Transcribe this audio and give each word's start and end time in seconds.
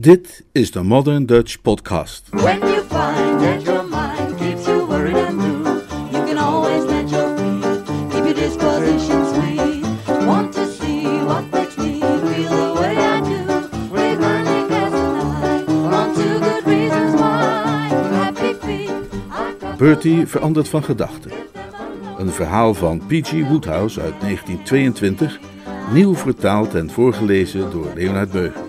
Dit 0.00 0.44
is 0.52 0.70
de 0.70 0.82
Modern 0.82 1.26
Dutch 1.26 1.60
Podcast. 1.60 2.28
When 2.30 2.58
you 2.58 2.82
find 2.82 3.40
that 3.40 3.62
your 3.62 3.84
mind 3.88 4.36
keeps 4.36 4.66
you 4.66 4.86
worried 4.86 5.16
and 5.16 5.36
blue, 5.36 5.80
you 6.10 6.24
can 6.24 6.38
always 6.38 6.84
let 6.84 7.10
your 7.10 7.36
feet 7.36 7.82
keep 8.10 8.24
your 8.24 8.34
disposition 8.34 9.26
sweet. 9.26 9.86
Want 10.26 10.52
to 10.52 10.66
see 10.66 11.02
what 11.24 11.50
makes 11.50 11.76
me 11.76 12.00
feel 12.00 12.48
the 12.48 12.80
way 12.80 12.96
I 12.96 13.20
do? 13.20 13.68
Read 13.94 14.18
Learning 14.18 14.70
as 14.70 14.92
tonight 14.92 15.68
on 15.68 16.14
two 16.14 16.38
good 16.38 16.66
reasons 16.66 17.14
why. 17.14 17.88
Happy 18.12 18.54
feet, 18.54 19.78
Bertie 19.78 20.26
verandert 20.26 20.68
van 20.68 20.84
gedachten. 20.84 21.32
Een 22.18 22.30
verhaal 22.30 22.74
van 22.74 22.98
P.G. 23.06 23.48
Woodhouse 23.48 24.00
uit 24.00 24.20
1922, 24.20 25.38
nieuw 25.92 26.14
vertaald 26.14 26.74
en 26.74 26.90
voorgelezen 26.90 27.70
door 27.70 27.92
Leonard 27.94 28.30
Beuger. 28.30 28.67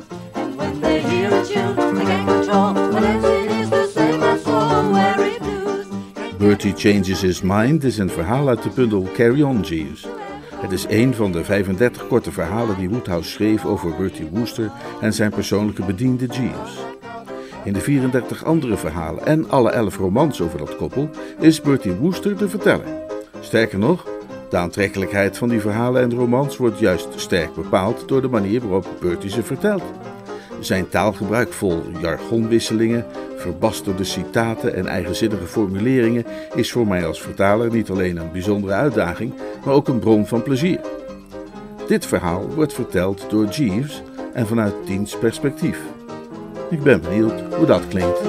Bertie 6.49 6.73
Changes 6.75 7.21
His 7.21 7.41
Mind 7.41 7.83
is 7.83 7.97
een 7.97 8.09
verhaal 8.09 8.47
uit 8.47 8.63
de 8.63 8.69
bundel 8.75 9.07
Carry 9.13 9.41
On 9.41 9.61
Jeeves. 9.61 10.07
Het 10.55 10.71
is 10.71 10.85
een 10.87 11.13
van 11.13 11.31
de 11.31 11.43
35 11.43 12.07
korte 12.07 12.31
verhalen 12.31 12.77
die 12.77 12.89
Woodhouse 12.89 13.29
schreef 13.29 13.65
over 13.65 13.95
Bertie 13.95 14.29
Wooster 14.31 14.71
en 15.01 15.13
zijn 15.13 15.31
persoonlijke 15.31 15.85
bediende 15.85 16.25
Jeeves. 16.25 16.77
In 17.63 17.73
de 17.73 17.79
34 17.79 18.45
andere 18.45 18.77
verhalen 18.77 19.25
en 19.25 19.49
alle 19.49 19.69
11 19.69 19.97
romans 19.97 20.41
over 20.41 20.57
dat 20.57 20.75
koppel 20.75 21.09
is 21.39 21.61
Bertie 21.61 21.93
Wooster 21.93 22.37
de 22.37 22.50
verteller. 22.50 22.87
Sterker 23.39 23.79
nog, 23.79 24.07
de 24.50 24.57
aantrekkelijkheid 24.57 25.37
van 25.37 25.50
die 25.50 25.61
verhalen 25.61 26.01
en 26.01 26.15
romans 26.15 26.57
wordt 26.57 26.79
juist 26.79 27.07
sterk 27.15 27.53
bepaald 27.53 28.07
door 28.07 28.21
de 28.21 28.27
manier 28.27 28.61
waarop 28.61 28.87
Bertie 29.00 29.29
ze 29.29 29.43
vertelt. 29.43 29.83
Zijn 30.59 30.89
taalgebruik 30.89 31.54
vol 31.54 31.81
jargonwisselingen, 32.02 33.05
verbasterde 33.36 34.03
citaten 34.03 34.75
en 34.75 34.88
eigenzinnige 34.88 35.45
formuleringen 35.45 36.25
is 36.56 36.72
voor 36.72 36.88
mij 36.88 37.06
als 37.06 37.22
vertaler 37.22 37.72
niet 37.72 37.89
alleen 37.89 38.17
een 38.17 38.31
bijzondere 38.31 38.73
uitdaging, 38.73 39.34
maar 39.66 39.73
ook 39.73 39.88
een 39.88 40.00
bron 40.00 40.28
van 40.28 40.44
plezier. 40.44 40.80
Dit 41.88 42.06
verhaal 42.06 42.47
wordt 42.56 42.73
verteld 42.73 43.30
door 43.30 43.45
Jeeves 43.45 44.02
en 44.34 44.47
vanuit 44.47 44.73
diens 44.86 45.17
perspectief. 45.17 45.80
Ik 46.69 46.84
ben 46.84 47.02
benieuwd 47.02 47.41
hoe 47.56 47.66
dat 47.66 47.88
klinkt. 47.88 48.19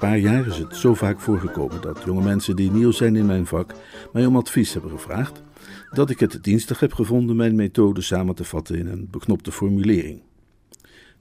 Paar 0.00 0.18
jaar 0.18 0.46
is 0.46 0.58
het 0.58 0.76
zo 0.76 0.94
vaak 0.94 1.20
voorgekomen 1.20 1.80
dat 1.80 2.02
jonge 2.04 2.22
mensen 2.22 2.56
die 2.56 2.70
nieuw 2.70 2.90
zijn 2.90 3.16
in 3.16 3.26
mijn 3.26 3.46
vak 3.46 3.74
mij 4.12 4.26
om 4.26 4.36
advies 4.36 4.72
hebben 4.72 4.90
gevraagd, 4.90 5.42
dat 5.90 6.10
ik 6.10 6.20
het 6.20 6.44
dienstig 6.44 6.80
heb 6.80 6.92
gevonden 6.92 7.36
mijn 7.36 7.54
methode 7.54 8.00
samen 8.00 8.34
te 8.34 8.44
vatten 8.44 8.78
in 8.78 8.86
een 8.86 9.08
beknopte 9.10 9.52
formulering. 9.52 10.22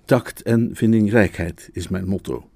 Tact 0.06 0.42
en 0.42 0.70
vindingrijkheid 0.74 1.70
is 1.74 1.88
mijn 1.88 2.08
motto. 2.08 2.48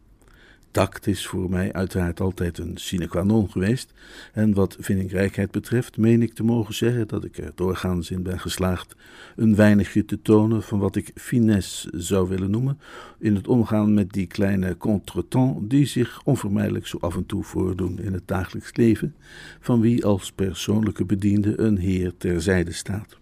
Tact 0.74 1.08
is 1.08 1.28
voor 1.28 1.50
mij 1.50 1.74
uiteraard 1.74 2.20
altijd 2.20 2.58
een 2.58 2.78
sine 2.78 3.08
qua 3.08 3.24
non 3.24 3.52
geweest. 3.52 3.94
En 4.32 4.54
wat 4.54 4.78
vindingrijkheid 4.80 5.52
betreft, 5.52 5.98
meen 5.98 6.22
ik 6.22 6.34
te 6.34 6.44
mogen 6.44 6.74
zeggen 6.74 7.08
dat 7.08 7.24
ik 7.24 7.38
er 7.38 7.52
doorgaans 7.56 8.12
in 8.12 8.24
ben 8.24 8.40
geslaagd 8.40 8.96
een 9.36 9.56
weinigje 9.56 10.06
te 10.06 10.22
tonen 10.22 10.64
van 10.64 10.80
wat 10.80 10.96
ik 10.96 11.12
finesse 11.16 11.90
zou 11.96 12.30
willen 12.30 12.52
noemen. 12.52 12.80
in 13.20 13.36
het 13.36 13.48
omgaan 13.48 13.94
met 13.94 14.12
die 14.12 14.28
kleine 14.28 14.78
contretemps 14.78 15.60
die 15.62 15.86
zich 15.86 16.22
onvermijdelijk 16.24 16.88
zo 16.88 16.98
af 17.02 17.16
en 17.16 17.26
toe 17.26 17.44
voordoen 17.44 18.00
in 18.00 18.14
het 18.14 18.28
dagelijks 18.28 18.76
leven. 18.76 19.16
van 19.60 19.82
wie 19.82 20.06
als 20.06 20.32
persoonlijke 20.32 21.06
bediende 21.06 21.60
een 21.60 21.78
heer 21.78 22.14
terzijde 22.18 22.72
staat. 22.72 23.18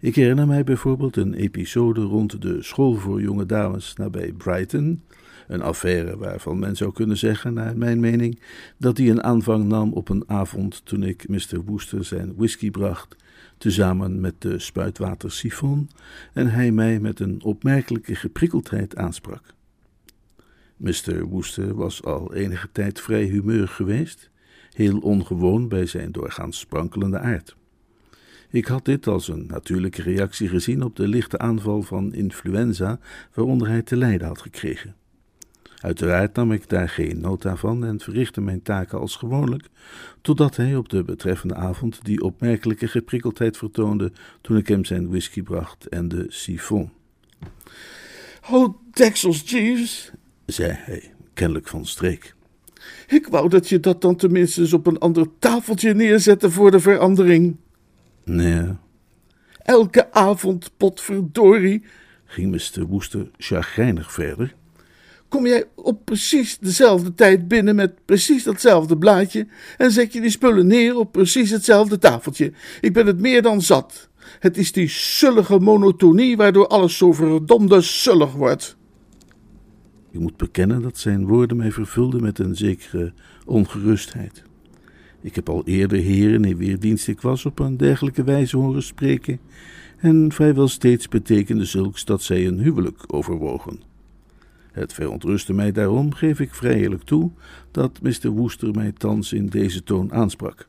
Ik 0.00 0.14
herinner 0.14 0.46
mij 0.46 0.64
bijvoorbeeld 0.64 1.16
een 1.16 1.34
episode 1.34 2.00
rond 2.00 2.42
de 2.42 2.62
school 2.62 2.94
voor 2.94 3.22
jonge 3.22 3.46
dames 3.46 3.94
nabij 3.94 4.32
Brighton. 4.32 5.02
Een 5.48 5.62
affaire 5.62 6.16
waarvan 6.16 6.58
men 6.58 6.76
zou 6.76 6.92
kunnen 6.92 7.16
zeggen, 7.16 7.54
naar 7.54 7.76
mijn 7.76 8.00
mening, 8.00 8.40
dat 8.76 8.96
die 8.96 9.10
een 9.10 9.22
aanvang 9.22 9.64
nam 9.64 9.92
op 9.92 10.08
een 10.08 10.24
avond 10.26 10.84
toen 10.84 11.02
ik 11.02 11.28
Mr. 11.28 11.64
Wooster 11.64 12.04
zijn 12.04 12.34
whisky 12.36 12.70
bracht, 12.70 13.16
tezamen 13.58 14.20
met 14.20 14.34
de 14.38 14.58
spuitwater 14.58 15.32
sifon, 15.32 15.90
en 16.32 16.50
hij 16.50 16.70
mij 16.70 17.00
met 17.00 17.20
een 17.20 17.42
opmerkelijke 17.42 18.14
geprikkeldheid 18.14 18.96
aansprak. 18.96 19.42
Mr. 20.76 21.24
Wooster 21.24 21.74
was 21.74 22.02
al 22.02 22.34
enige 22.34 22.68
tijd 22.72 23.00
vrij 23.00 23.24
humeurig 23.24 23.74
geweest, 23.74 24.30
heel 24.72 24.98
ongewoon 24.98 25.68
bij 25.68 25.86
zijn 25.86 26.12
doorgaans 26.12 26.58
sprankelende 26.58 27.18
aard. 27.18 27.56
Ik 28.50 28.66
had 28.66 28.84
dit 28.84 29.06
als 29.06 29.28
een 29.28 29.46
natuurlijke 29.46 30.02
reactie 30.02 30.48
gezien 30.48 30.82
op 30.82 30.96
de 30.96 31.08
lichte 31.08 31.38
aanval 31.38 31.82
van 31.82 32.14
influenza 32.14 32.98
waaronder 33.34 33.68
hij 33.68 33.82
te 33.82 33.96
lijden 33.96 34.26
had 34.26 34.40
gekregen. 34.40 34.94
Uiteraard 35.80 36.34
nam 36.34 36.52
ik 36.52 36.68
daar 36.68 36.88
geen 36.88 37.20
nota 37.20 37.56
van 37.56 37.84
en 37.84 38.00
verrichtte 38.00 38.40
mijn 38.40 38.62
taken 38.62 38.98
als 38.98 39.16
gewoonlijk, 39.16 39.68
totdat 40.20 40.56
hij 40.56 40.76
op 40.76 40.88
de 40.88 41.04
betreffende 41.04 41.54
avond 41.54 42.04
die 42.04 42.22
opmerkelijke 42.22 42.88
geprikkeldheid 42.88 43.56
vertoonde 43.56 44.12
toen 44.40 44.56
ik 44.56 44.68
hem 44.68 44.84
zijn 44.84 45.08
whisky 45.08 45.42
bracht 45.42 45.86
en 45.86 46.08
de 46.08 46.26
sifon. 46.28 46.90
Oh, 48.50 48.74
deksels, 48.92 49.50
Jeeves, 49.50 50.12
zei 50.46 50.72
hij, 50.72 51.12
kennelijk 51.34 51.68
van 51.68 51.86
streek. 51.86 52.34
Ik 53.06 53.26
wou 53.26 53.48
dat 53.48 53.68
je 53.68 53.80
dat 53.80 54.00
dan 54.00 54.16
tenminste 54.16 54.60
eens 54.60 54.72
op 54.72 54.86
een 54.86 54.98
ander 54.98 55.26
tafeltje 55.38 55.94
neerzette 55.94 56.50
voor 56.50 56.70
de 56.70 56.80
verandering. 56.80 57.56
Nee. 58.24 58.66
Elke 59.62 60.12
avond, 60.12 60.70
potverdorie, 60.76 61.84
ging 62.24 62.50
Mr. 62.50 62.86
Woester 62.86 63.30
chagrijnig 63.36 64.12
verder. 64.12 64.54
Kom 65.28 65.46
jij 65.46 65.64
op 65.74 66.04
precies 66.04 66.58
dezelfde 66.58 67.14
tijd 67.14 67.48
binnen 67.48 67.74
met 67.74 68.04
precies 68.04 68.44
datzelfde 68.44 68.98
blaadje 68.98 69.46
en 69.76 69.90
zet 69.90 70.12
je 70.12 70.20
die 70.20 70.30
spullen 70.30 70.66
neer 70.66 70.96
op 70.96 71.12
precies 71.12 71.50
hetzelfde 71.50 71.98
tafeltje. 71.98 72.52
Ik 72.80 72.92
ben 72.92 73.06
het 73.06 73.20
meer 73.20 73.42
dan 73.42 73.62
zat. 73.62 74.08
Het 74.38 74.56
is 74.58 74.72
die 74.72 74.88
sullige 74.88 75.58
monotonie 75.58 76.36
waardoor 76.36 76.66
alles 76.66 76.96
zo 76.96 77.12
verdomde 77.12 77.80
sullig 77.80 78.32
wordt. 78.32 78.76
Ik 80.10 80.20
moet 80.20 80.36
bekennen 80.36 80.82
dat 80.82 80.98
zijn 80.98 81.26
woorden 81.26 81.56
mij 81.56 81.72
vervulden 81.72 82.22
met 82.22 82.38
een 82.38 82.56
zekere 82.56 83.12
ongerustheid. 83.46 84.42
Ik 85.20 85.34
heb 85.34 85.48
al 85.48 85.62
eerder 85.64 85.98
heren 85.98 86.44
in 86.44 86.56
wier 86.56 86.80
dienst 86.80 87.08
ik 87.08 87.20
was 87.20 87.44
op 87.44 87.58
een 87.58 87.76
dergelijke 87.76 88.24
wijze 88.24 88.56
horen 88.56 88.82
spreken, 88.82 89.40
en 89.96 90.32
vrijwel 90.32 90.68
steeds 90.68 91.08
betekende 91.08 91.64
zulks 91.64 92.04
dat 92.04 92.22
zij 92.22 92.46
een 92.46 92.58
huwelijk 92.58 93.04
overwogen. 93.06 93.80
Het 94.78 94.92
verontrustte 94.92 95.52
mij 95.52 95.72
daarom, 95.72 96.12
geef 96.12 96.40
ik 96.40 96.54
vrij 96.54 96.74
eerlijk 96.74 97.02
toe, 97.02 97.30
dat 97.70 98.02
Mr. 98.02 98.28
Wooster 98.28 98.70
mij 98.74 98.92
thans 98.92 99.32
in 99.32 99.46
deze 99.46 99.82
toon 99.82 100.12
aansprak. 100.12 100.68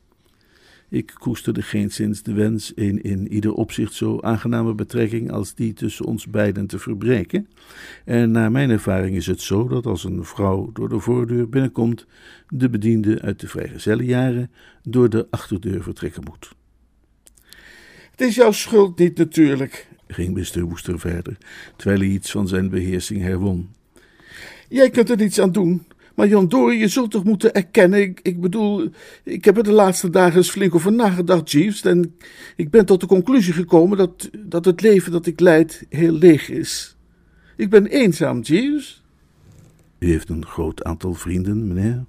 Ik 0.90 1.14
koesterde 1.18 1.62
geenszins 1.62 2.24
de 2.24 2.34
wens 2.34 2.72
een 2.76 3.02
in 3.02 3.34
ieder 3.34 3.54
opzicht 3.54 3.94
zo 3.94 4.20
aangename 4.20 4.74
betrekking 4.74 5.32
als 5.32 5.56
die 5.56 5.74
tussen 5.74 6.06
ons 6.06 6.28
beiden 6.28 6.68
te 6.68 6.80
verbreken, 6.80 7.48
en 8.06 8.32
naar 8.32 8.52
mijn 8.52 8.70
ervaring 8.70 9.16
is 9.16 9.28
het 9.28 9.42
zo 9.42 9.68
dat 9.68 9.86
als 9.86 10.04
een 10.04 10.24
vrouw 10.24 10.72
door 10.74 10.90
de 10.90 11.00
voordeur 11.00 11.50
binnenkomt, 11.50 12.06
de 12.48 12.70
bediende 12.70 13.22
uit 13.22 13.40
de 13.40 13.48
vrijgezellenjaren 13.48 14.52
door 14.84 15.10
de 15.10 15.28
achterdeur 15.30 15.84
vertrekken 15.84 16.24
moet. 16.24 16.52
Het 18.12 18.22
is 18.22 18.36
jouw 18.36 18.52
schuld 18.52 19.00
niet 19.00 19.18
natuurlijk, 19.18 19.88
ging 20.08 20.34
Mr. 20.34 20.62
Wooster 20.62 21.00
verder, 21.00 21.38
terwijl 21.76 22.00
hij 22.00 22.10
iets 22.10 22.32
van 22.32 22.48
zijn 22.48 22.70
beheersing 22.70 23.22
herwon. 23.22 23.78
Jij 24.70 24.90
kunt 24.90 25.10
er 25.10 25.18
niets 25.18 25.40
aan 25.40 25.52
doen. 25.52 25.86
Maar 26.16 26.28
Jan 26.28 26.48
Dory, 26.48 26.80
je 26.80 26.88
zult 26.88 27.12
toch 27.12 27.24
moeten 27.24 27.54
erkennen. 27.54 28.02
Ik, 28.02 28.20
ik 28.24 28.42
bedoel, 28.42 28.90
ik 29.24 29.46
heb 29.46 29.58
er 29.58 29.64
de 29.64 29.72
laatste 29.72 30.10
dagen 30.10 30.38
eens 30.38 30.50
flink 30.50 30.76
over 30.76 30.92
nagedacht, 30.92 31.52
Jeeves. 31.52 31.82
En 31.82 32.16
ik 32.56 32.70
ben 32.70 32.86
tot 32.86 33.00
de 33.00 33.08
conclusie 33.08 33.54
gekomen 33.54 33.98
dat, 33.98 34.30
dat 34.38 34.66
het 34.66 34.82
leven 34.82 35.12
dat 35.12 35.26
ik 35.26 35.40
leid 35.40 35.86
heel 35.90 36.12
leeg 36.12 36.50
is. 36.50 36.98
Ik 37.56 37.70
ben 37.70 37.86
eenzaam, 37.86 38.42
Jeeves. 38.42 39.04
U 40.00 40.10
heeft 40.10 40.30
een 40.30 40.46
groot 40.46 40.84
aantal 40.84 41.14
vrienden, 41.14 41.68
meneer. 41.68 42.06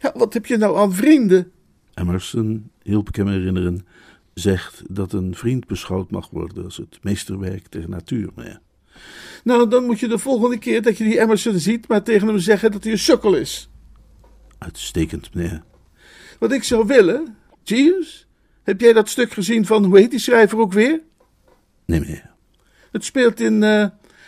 Ja, 0.00 0.12
wat 0.16 0.34
heb 0.34 0.46
je 0.46 0.56
nou 0.56 0.78
aan 0.78 0.92
vrienden? 0.92 1.50
Emerson, 1.94 2.70
hielp 2.82 3.08
ik 3.08 3.16
hem 3.16 3.28
herinneren, 3.28 3.86
zegt 4.34 4.82
dat 4.88 5.12
een 5.12 5.34
vriend 5.34 5.66
beschouwd 5.66 6.10
mag 6.10 6.30
worden 6.30 6.64
als 6.64 6.76
het 6.76 6.98
meesterwerk 7.02 7.72
der 7.72 7.88
natuur, 7.88 8.30
meneer. 8.34 8.60
Nou, 9.44 9.68
dan 9.68 9.84
moet 9.84 10.00
je 10.00 10.08
de 10.08 10.18
volgende 10.18 10.58
keer 10.58 10.82
dat 10.82 10.98
je 10.98 11.04
die 11.04 11.20
Emerson 11.20 11.58
ziet, 11.58 11.88
maar 11.88 12.02
tegen 12.02 12.28
hem 12.28 12.38
zeggen 12.38 12.72
dat 12.72 12.82
hij 12.82 12.92
een 12.92 12.98
sukkel 12.98 13.34
is. 13.34 13.70
Uitstekend, 14.58 15.34
meneer. 15.34 15.62
Wat 16.38 16.52
ik 16.52 16.64
zou 16.64 16.86
willen, 16.86 17.36
Jeeves, 17.62 18.26
heb 18.62 18.80
jij 18.80 18.92
dat 18.92 19.08
stuk 19.08 19.32
gezien 19.32 19.66
van, 19.66 19.84
hoe 19.84 19.98
heet 19.98 20.10
die 20.10 20.20
schrijver 20.20 20.58
ook 20.58 20.72
weer? 20.72 21.00
Nee, 21.84 22.00
meneer. 22.00 22.30
Het 22.92 23.04
speelt 23.04 23.40
in, 23.40 23.62
eh, 23.62 23.86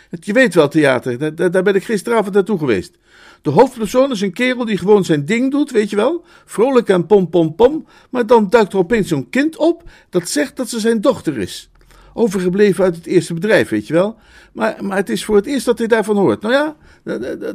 het 0.09 0.25
Je 0.25 0.33
weet 0.33 0.53
wel 0.53 0.67
theater, 0.67 1.17
daar, 1.17 1.35
daar 1.35 1.51
daar 1.51 1.63
ben 1.63 1.75
ik 1.75 1.83
gisteravond 1.83 2.33
naartoe 2.33 2.57
geweest. 2.57 2.97
De 3.41 3.49
hoofdpersoon 3.49 4.11
is 4.11 4.21
een 4.21 4.33
kerel 4.33 4.65
die 4.65 4.77
gewoon 4.77 5.05
zijn 5.05 5.25
ding 5.25 5.51
doet, 5.51 5.71
weet 5.71 5.89
je 5.89 5.95
wel? 5.95 6.25
Vrolijk 6.45 6.89
en 6.89 7.05
pom 7.05 7.29
pom 7.29 7.55
pom. 7.55 7.85
Maar 8.09 8.25
dan 8.25 8.49
duikt 8.49 8.73
er 8.73 8.79
opeens 8.79 9.07
zo'n 9.07 9.29
kind 9.29 9.57
op 9.57 9.83
dat 10.09 10.29
zegt 10.29 10.55
dat 10.55 10.69
ze 10.69 10.79
zijn 10.79 11.01
dochter 11.01 11.37
is. 11.37 11.70
Overgebleven 12.13 12.83
uit 12.83 12.95
het 12.95 13.05
eerste 13.05 13.33
bedrijf, 13.33 13.69
weet 13.69 13.87
je 13.87 13.93
wel? 13.93 14.17
Maar, 14.53 14.77
maar 14.81 14.97
het 14.97 15.09
is 15.09 15.25
voor 15.25 15.35
het 15.35 15.45
eerst 15.45 15.65
dat 15.65 15.77
hij 15.77 15.87
daarvan 15.87 16.17
hoort. 16.17 16.41
Nou 16.41 16.53
ja, 16.53 16.75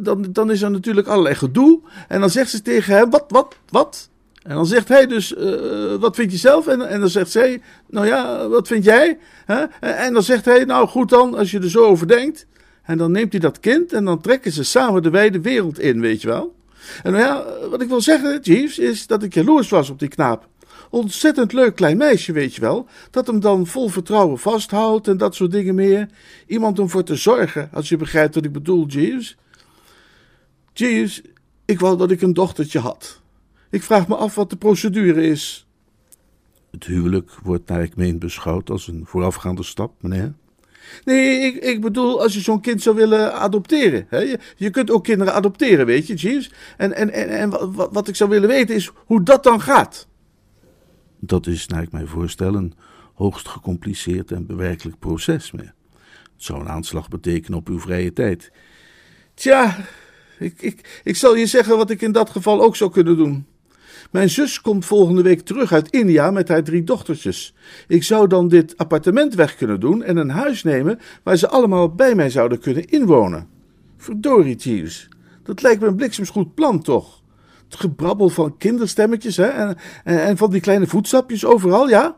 dan, 0.01 0.27
dan 0.31 0.51
is 0.51 0.63
er 0.63 0.71
natuurlijk 0.71 1.07
allerlei 1.07 1.35
gedoe. 1.35 1.81
En 2.09 2.21
dan 2.21 2.31
zegt 2.31 2.51
ze 2.51 2.63
tegen 2.63 2.95
hem: 2.95 3.11
Wat, 3.11 3.25
wat, 3.29 3.57
wat? 3.69 4.09
En 4.47 4.55
dan 4.55 4.67
zegt 4.67 4.89
hij 4.89 5.07
dus, 5.07 5.33
uh, 5.33 5.95
wat 5.95 6.17
vind 6.17 6.33
je 6.33 6.39
zelf? 6.39 6.67
En, 6.67 6.89
en 6.89 7.01
dan 7.01 7.09
zegt 7.09 7.31
zij, 7.31 7.63
nou 7.89 8.07
ja, 8.07 8.49
wat 8.49 8.67
vind 8.67 8.85
jij? 8.85 9.19
En 9.81 10.13
dan 10.13 10.23
zegt 10.23 10.45
hij, 10.45 10.65
nou 10.65 10.89
goed 10.89 11.09
dan, 11.09 11.35
als 11.35 11.51
je 11.51 11.59
er 11.59 11.71
zo 11.71 11.85
over 11.85 12.09
denkt. 12.09 12.47
En 12.83 12.99
dan 12.99 13.13
neemt 13.13 13.33
hij 13.33 13.41
dat 13.41 13.61
kind 13.61 13.93
en 13.93 14.05
dan 14.05 14.21
trekken 14.21 14.53
ze 14.53 14.65
samen 14.65 15.03
de 15.03 15.11
wijde 15.11 15.41
wereld 15.41 15.79
in, 15.79 16.01
weet 16.01 16.23
je 16.23 16.29
wel. 16.29 16.55
En 17.03 17.13
nou 17.13 17.25
ja, 17.25 17.45
wat 17.71 17.83
ik 17.83 17.89
wil 17.89 18.01
zeggen, 18.01 18.41
Jeeves, 18.41 18.79
is 18.79 19.07
dat 19.07 19.23
ik 19.23 19.35
jaloers 19.35 19.69
was 19.69 19.91
op 19.91 19.99
die 19.99 20.09
knaap. 20.09 20.49
Ontzettend 20.97 21.53
leuk 21.53 21.75
klein 21.75 21.97
meisje, 21.97 22.33
weet 22.33 22.55
je 22.55 22.61
wel. 22.61 22.87
Dat 23.11 23.27
hem 23.27 23.41
dan 23.41 23.67
vol 23.67 23.89
vertrouwen 23.89 24.39
vasthoudt 24.39 25.09
en 25.09 25.17
dat 25.17 25.35
soort 25.35 25.51
dingen 25.51 25.75
meer. 25.75 26.09
Iemand 26.47 26.79
om 26.79 26.91
voor 26.91 27.03
te 27.03 27.17
zorgen, 27.17 27.69
als 27.73 27.89
je 27.89 27.97
begrijpt 27.97 28.35
wat 28.35 28.45
ik 28.45 28.53
bedoel, 28.53 28.87
Jeeves. 28.87 29.37
Jeeves, 30.73 31.23
ik 31.65 31.81
wou 31.81 31.97
dat 31.97 32.11
ik 32.11 32.23
een 32.23 32.33
dochtertje 32.33 32.79
had. 32.79 33.21
Ik 33.71 33.83
vraag 33.83 34.09
me 34.09 34.17
af 34.17 34.35
wat 34.35 34.51
de 34.51 34.57
procedure 34.57 35.27
is. 35.27 35.67
Het 36.71 36.85
huwelijk 36.85 37.31
wordt 37.43 37.69
naar 37.69 37.83
ik 37.83 37.97
meen 37.97 38.19
beschouwd 38.19 38.71
als 38.71 38.89
een 38.89 39.05
voorafgaande 39.07 39.63
stap, 39.63 39.93
meneer. 40.01 40.33
Nee, 41.05 41.41
ik, 41.41 41.63
ik 41.63 41.81
bedoel, 41.81 42.23
als 42.23 42.35
je 42.35 42.41
zo'n 42.41 42.61
kind 42.61 42.83
zou 42.83 42.97
willen 42.97 43.35
adopteren. 43.35 44.07
Hè? 44.09 44.19
Je, 44.19 44.39
je 44.57 44.71
kunt 44.71 44.91
ook 44.91 45.05
kinderen 45.05 45.35
adopteren, 45.35 45.87
weet 45.87 46.07
je, 46.07 46.15
Jeeves. 46.15 46.53
En, 46.77 46.93
en, 46.95 47.11
en, 47.11 47.29
en 47.29 47.51
wat, 47.51 47.89
wat 47.93 48.09
ik 48.09 48.17
zou 48.17 48.31
willen 48.31 48.49
weten 48.49 48.75
is 48.75 48.91
hoe 48.97 49.23
dat 49.23 49.43
dan 49.43 49.61
gaat. 49.61 50.07
Dat 51.27 51.47
is, 51.47 51.67
naar 51.67 51.83
ik 51.83 51.93
mij 51.93 52.07
voorstel, 52.07 52.55
een 52.55 52.75
hoogst 53.15 53.49
gecompliceerd 53.49 54.33
en 54.33 54.47
bewerkelijk 54.47 54.99
proces. 54.99 55.51
Meneer. 55.51 55.75
Het 56.37 56.45
zou 56.45 56.61
een 56.61 56.69
aanslag 56.69 57.09
betekenen 57.09 57.59
op 57.59 57.69
uw 57.69 57.81
vrije 57.81 58.13
tijd. 58.13 58.53
Tja, 59.35 59.77
ik, 60.39 60.63
ik, 60.63 61.01
ik 61.05 61.17
zal 61.17 61.37
je 61.37 61.47
zeggen 61.47 61.77
wat 61.77 61.91
ik 61.91 62.03
in 62.03 62.13
dat 62.13 62.31
geval 62.31 62.63
ook 62.63 62.77
zou 62.77 62.91
kunnen 62.91 63.17
doen. 63.17 63.47
Mijn 64.11 64.31
zus 64.31 64.61
komt 64.61 64.85
volgende 64.85 65.23
week 65.23 65.41
terug 65.41 65.73
uit 65.73 65.91
India 65.91 66.31
met 66.31 66.49
haar 66.49 66.63
drie 66.63 66.85
dochtertjes. 66.85 67.55
Ik 67.89 68.03
zou 68.03 68.29
dan 68.29 68.49
dit 68.49 68.77
appartement 68.77 69.35
weg 69.35 69.57
kunnen 69.57 69.81
doen 69.81 70.03
en 70.03 70.17
een 70.17 70.31
huis 70.31 70.63
nemen 70.63 70.99
waar 71.23 71.37
ze 71.37 71.49
allemaal 71.49 71.95
bij 71.95 72.15
mij 72.15 72.31
zouden 72.31 72.59
kunnen 72.59 72.89
inwonen. 72.89 73.49
Verdorie, 73.97 74.57
Jeeves. 74.57 75.09
Dat 75.43 75.63
lijkt 75.63 75.81
me 75.81 75.87
een 75.87 75.97
bliksemsgoed 75.97 76.55
plan, 76.55 76.83
toch? 76.83 77.16
Gebrabbel 77.77 78.29
van 78.29 78.57
kinderstemmetjes 78.57 79.37
hè? 79.37 79.47
En, 79.47 79.77
en, 80.05 80.25
en 80.25 80.37
van 80.37 80.51
die 80.51 80.61
kleine 80.61 80.87
voetstapjes 80.87 81.45
overal, 81.45 81.89
ja? 81.89 82.17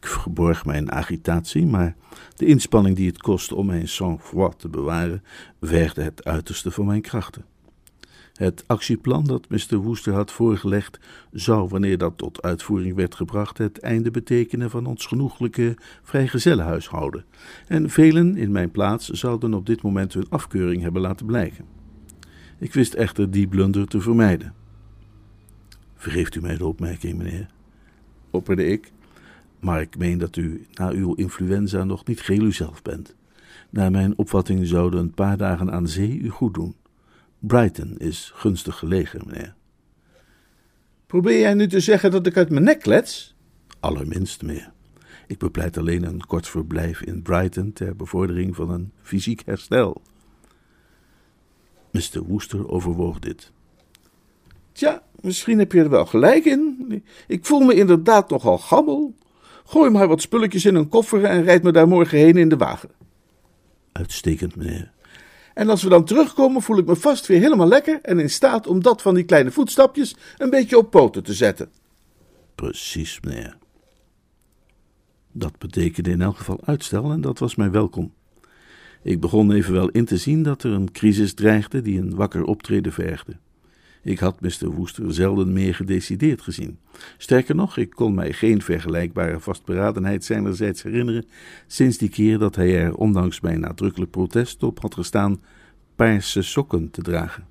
Ik 0.00 0.06
verborg 0.06 0.64
mijn 0.64 0.92
agitatie, 0.92 1.66
maar 1.66 1.96
de 2.36 2.46
inspanning 2.46 2.96
die 2.96 3.06
het 3.06 3.22
kostte 3.22 3.54
om 3.54 3.66
mijn 3.66 3.88
sang-froid 3.88 4.58
te 4.58 4.68
bewaren, 4.68 5.24
vergde 5.60 6.02
het 6.02 6.24
uiterste 6.24 6.70
van 6.70 6.86
mijn 6.86 7.00
krachten. 7.00 7.44
Het 8.38 8.64
actieplan 8.66 9.24
dat 9.24 9.48
Mr. 9.48 9.76
Woester 9.76 10.12
had 10.12 10.32
voorgelegd, 10.32 10.98
zou, 11.32 11.68
wanneer 11.68 11.98
dat 11.98 12.16
tot 12.16 12.42
uitvoering 12.42 12.94
werd 12.94 13.14
gebracht, 13.14 13.58
het 13.58 13.80
einde 13.80 14.10
betekenen 14.10 14.70
van 14.70 14.86
ons 14.86 15.06
genoeglijke 15.06 15.76
vrijgezellenhuishouden. 16.02 17.24
En 17.66 17.90
velen 17.90 18.36
in 18.36 18.52
mijn 18.52 18.70
plaats 18.70 19.08
zouden 19.08 19.54
op 19.54 19.66
dit 19.66 19.82
moment 19.82 20.12
hun 20.12 20.26
afkeuring 20.28 20.82
hebben 20.82 21.02
laten 21.02 21.26
blijken. 21.26 21.77
Ik 22.58 22.72
wist 22.72 22.94
echter 22.94 23.30
die 23.30 23.48
blunder 23.48 23.86
te 23.86 24.00
vermijden. 24.00 24.54
Vergeeft 25.94 26.34
u 26.34 26.40
mij 26.40 26.56
de 26.56 26.66
opmerking, 26.66 27.18
meneer? 27.18 27.46
opperde 28.30 28.66
ik. 28.66 28.92
Maar 29.60 29.80
ik 29.80 29.98
meen 29.98 30.18
dat 30.18 30.36
u 30.36 30.66
na 30.72 30.90
uw 30.90 31.14
influenza 31.14 31.84
nog 31.84 32.06
niet 32.06 32.20
geheel 32.20 32.44
uzelf 32.44 32.82
bent. 32.82 33.14
Naar 33.70 33.90
mijn 33.90 34.18
opvatting 34.18 34.66
zouden 34.66 35.00
een 35.00 35.14
paar 35.14 35.36
dagen 35.36 35.72
aan 35.72 35.88
zee 35.88 36.18
u 36.18 36.28
goed 36.28 36.54
doen. 36.54 36.76
Brighton 37.38 37.96
is 37.98 38.32
gunstig 38.34 38.78
gelegen, 38.78 39.22
meneer. 39.26 39.54
Probeer 41.06 41.38
jij 41.38 41.54
nu 41.54 41.66
te 41.66 41.80
zeggen 41.80 42.10
dat 42.10 42.26
ik 42.26 42.36
uit 42.36 42.50
mijn 42.50 42.64
nek 42.64 42.80
klets? 42.80 43.34
Allerminst, 43.80 44.42
meneer. 44.42 44.72
Ik 45.26 45.38
bepleit 45.38 45.78
alleen 45.78 46.02
een 46.02 46.26
kort 46.26 46.48
verblijf 46.48 47.02
in 47.02 47.22
Brighton 47.22 47.72
ter 47.72 47.96
bevordering 47.96 48.56
van 48.56 48.70
een 48.70 48.92
fysiek 49.02 49.42
herstel. 49.44 50.02
Mr. 51.90 52.22
Wooster 52.26 52.68
overwoog 52.68 53.18
dit. 53.18 53.52
Tja, 54.72 55.02
misschien 55.20 55.58
heb 55.58 55.72
je 55.72 55.80
er 55.80 55.90
wel 55.90 56.06
gelijk 56.06 56.44
in. 56.44 57.04
Ik 57.26 57.46
voel 57.46 57.60
me 57.60 57.74
inderdaad 57.74 58.30
nogal 58.30 58.58
gammel. 58.58 59.14
Gooi 59.64 59.90
maar 59.90 60.08
wat 60.08 60.20
spulletjes 60.20 60.64
in 60.64 60.74
een 60.74 60.88
koffer 60.88 61.24
en 61.24 61.42
rijd 61.42 61.62
me 61.62 61.72
daar 61.72 61.88
morgen 61.88 62.18
heen 62.18 62.36
in 62.36 62.48
de 62.48 62.56
wagen. 62.56 62.90
Uitstekend, 63.92 64.56
meneer. 64.56 64.92
En 65.54 65.68
als 65.68 65.82
we 65.82 65.88
dan 65.88 66.04
terugkomen, 66.04 66.62
voel 66.62 66.78
ik 66.78 66.86
me 66.86 66.96
vast 66.96 67.26
weer 67.26 67.40
helemaal 67.40 67.68
lekker 67.68 67.98
en 68.02 68.18
in 68.18 68.30
staat 68.30 68.66
om 68.66 68.82
dat 68.82 69.02
van 69.02 69.14
die 69.14 69.24
kleine 69.24 69.50
voetstapjes 69.50 70.16
een 70.36 70.50
beetje 70.50 70.78
op 70.78 70.90
poten 70.90 71.22
te 71.22 71.34
zetten. 71.34 71.70
Precies, 72.54 73.20
meneer. 73.20 73.56
Dat 75.32 75.58
betekende 75.58 76.10
in 76.10 76.22
elk 76.22 76.36
geval 76.36 76.60
uitstel 76.64 77.10
en 77.10 77.20
dat 77.20 77.38
was 77.38 77.54
mij 77.54 77.70
welkom. 77.70 78.12
Ik 79.02 79.20
begon 79.20 79.52
evenwel 79.52 79.88
in 79.88 80.04
te 80.04 80.16
zien 80.16 80.42
dat 80.42 80.62
er 80.62 80.72
een 80.72 80.92
crisis 80.92 81.34
dreigde 81.34 81.82
die 81.82 82.00
een 82.00 82.14
wakker 82.14 82.44
optreden 82.44 82.92
vergde. 82.92 83.36
Ik 84.02 84.18
had 84.18 84.40
Mr. 84.40 84.70
Woester 84.70 85.14
zelden 85.14 85.52
meer 85.52 85.74
gedecideerd 85.74 86.42
gezien. 86.42 86.78
Sterker 87.16 87.54
nog, 87.54 87.76
ik 87.76 87.90
kon 87.90 88.14
mij 88.14 88.32
geen 88.32 88.62
vergelijkbare 88.62 89.40
vastberadenheid 89.40 90.24
zijnerzijds 90.24 90.82
herinneren 90.82 91.26
sinds 91.66 91.98
die 91.98 92.08
keer 92.08 92.38
dat 92.38 92.56
hij 92.56 92.78
er, 92.78 92.94
ondanks 92.94 93.40
mijn 93.40 93.60
nadrukkelijk 93.60 94.10
protest, 94.10 94.62
op 94.62 94.80
had 94.80 94.94
gestaan 94.94 95.40
paarse 95.96 96.42
sokken 96.42 96.90
te 96.90 97.02
dragen. 97.02 97.46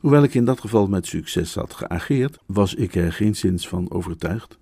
Hoewel 0.00 0.22
ik 0.22 0.34
in 0.34 0.44
dat 0.44 0.60
geval 0.60 0.86
met 0.86 1.06
succes 1.06 1.54
had 1.54 1.74
geageerd, 1.74 2.38
was 2.46 2.74
ik 2.74 2.94
er 2.94 3.12
geen 3.12 3.36
zins 3.36 3.68
van 3.68 3.90
overtuigd 3.90 4.58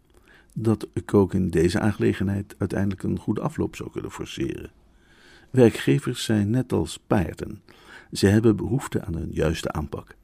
dat 0.54 0.86
ik 0.92 1.14
ook 1.14 1.34
in 1.34 1.50
deze 1.50 1.80
aangelegenheid 1.80 2.54
uiteindelijk 2.58 3.02
een 3.02 3.18
goede 3.18 3.40
afloop 3.40 3.76
zou 3.76 3.90
kunnen 3.90 4.10
forceren. 4.10 4.70
Werkgevers 5.52 6.24
zijn 6.24 6.50
net 6.50 6.72
als 6.72 6.98
paarden. 7.06 7.62
Ze 8.12 8.26
hebben 8.26 8.56
behoefte 8.56 9.04
aan 9.04 9.14
een 9.14 9.30
juiste 9.30 9.72
aanpak. 9.72 10.16